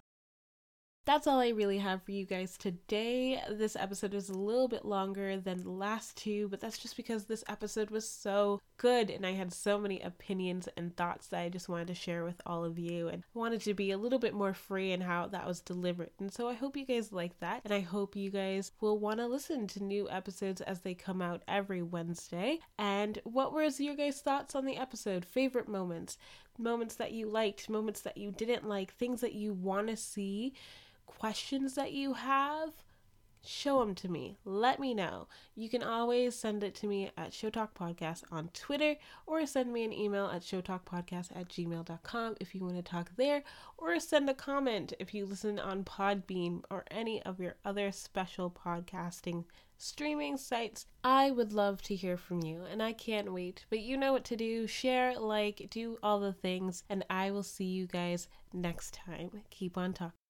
that's 1.06 1.28
all 1.28 1.40
I 1.40 1.50
really 1.50 1.78
have 1.78 2.02
for 2.02 2.12
you 2.12 2.26
guys 2.26 2.58
today. 2.58 3.40
This 3.50 3.76
episode 3.76 4.16
is 4.16 4.30
a 4.30 4.38
little 4.38 4.68
bit 4.68 4.86
longer 4.86 5.38
than 5.38 5.64
the 5.64 5.70
last 5.70 6.18
two, 6.18 6.48
but 6.50 6.60
that's 6.60 6.80
just 6.80 6.98
because 6.98 7.26
this 7.26 7.44
episode 7.48 7.92
was 7.92 8.10
so 8.10 8.60
good 8.78 9.12
and 9.12 9.24
I 9.24 9.34
had 9.34 9.54
so 9.54 9.78
many 9.78 10.02
opinions 10.02 10.68
and 10.76 10.96
thoughts 10.98 11.28
that 11.28 11.42
I 11.42 11.50
just 11.50 11.70
wanted 11.70 11.88
to 11.88 11.94
share 11.96 12.24
with 12.24 12.42
all 12.48 12.66
of 12.66 12.80
you 12.80 13.08
and 13.08 13.24
wanted 13.36 13.62
to 13.62 13.76
be 13.76 13.92
a 13.92 13.98
little 14.00 14.18
bit 14.18 14.34
more 14.34 14.56
free 14.56 14.92
in 14.94 15.02
how 15.02 15.28
that 15.28 15.46
was 15.46 15.62
delivered. 15.62 16.10
And 16.20 16.34
so 16.34 16.50
I 16.50 16.54
hope 16.54 16.76
you 16.76 16.86
guys 16.86 17.12
like 17.12 17.40
that 17.40 17.62
and 17.64 17.74
I 17.74 17.82
hope 17.82 18.16
you 18.16 18.32
guys 18.32 18.72
will 18.82 18.98
want 18.98 19.20
to 19.20 19.28
listen 19.28 19.68
to 19.68 19.84
new 19.84 20.10
episodes 20.10 20.62
as 20.62 20.80
they 20.82 20.96
come 20.96 21.22
out 21.22 21.44
every 21.48 21.84
Wednesday. 21.84 22.60
And 22.80 23.20
what 23.26 23.54
was 23.54 23.80
your 23.80 23.96
guys' 23.96 24.22
thoughts 24.22 24.56
on 24.56 24.66
the 24.66 24.78
episode? 24.78 25.24
Favorite 25.24 25.68
moments? 25.68 26.18
Moments 26.58 26.96
that 26.96 27.12
you 27.12 27.28
liked, 27.30 27.70
moments 27.70 28.02
that 28.02 28.18
you 28.18 28.32
didn't 28.32 28.68
like, 28.68 28.94
things 28.94 29.22
that 29.22 29.34
you 29.34 29.54
want 29.54 29.90
to 29.90 29.98
see 29.98 30.54
questions 31.06 31.76
that 31.76 31.92
you 31.92 32.14
have, 32.14 32.72
show 33.48 33.80
them 33.80 33.96
to 33.96 34.10
me. 34.10 34.38
Let 34.44 34.80
me 34.80 34.94
know. 34.94 35.28
You 35.56 35.70
can 35.70 35.84
always 35.84 36.36
send 36.36 36.64
it 36.64 36.76
to 36.76 36.88
me 36.88 37.12
at 37.18 37.32
Showtalk 37.32 37.70
Podcast 37.74 38.24
on 38.32 38.50
Twitter 38.54 38.96
or 39.26 39.46
send 39.46 39.72
me 39.72 39.84
an 39.84 39.94
email 39.94 40.28
at 40.28 40.42
showtalkpodcast 40.42 41.36
at 41.36 41.50
gmail.com 41.50 42.36
if 42.40 42.56
you 42.56 42.62
want 42.62 42.76
to 42.76 42.82
talk 42.82 43.12
there 43.16 43.44
or 43.78 44.00
send 44.00 44.30
a 44.30 44.34
comment 44.34 44.94
if 45.00 45.14
you 45.14 45.26
listen 45.26 45.60
on 45.60 45.84
Podbean 45.84 46.64
or 46.70 46.84
any 46.90 47.22
of 47.24 47.40
your 47.40 47.56
other 47.64 47.92
special 47.92 48.50
podcasting 48.50 49.46
streaming 49.78 50.38
sites. 50.38 50.88
I 51.04 51.32
would 51.32 51.54
love 51.54 51.82
to 51.84 51.96
hear 51.96 52.18
from 52.18 52.42
you 52.42 52.64
and 52.64 52.82
I 52.82 52.94
can't 52.94 53.34
wait. 53.34 53.66
But 53.70 53.80
you 53.80 53.98
know 53.98 54.14
what 54.14 54.26
to 54.26 54.36
do 54.36 54.68
share, 54.68 55.20
like, 55.20 55.68
do 55.70 55.98
all 56.02 56.20
the 56.20 56.34
things, 56.34 56.84
and 56.90 57.06
I 57.10 57.32
will 57.32 57.44
see 57.44 57.66
you 57.66 57.86
guys 57.86 58.28
next 58.54 58.94
time. 58.94 59.44
Keep 59.50 59.78
on 59.78 59.94
talking. 59.94 60.25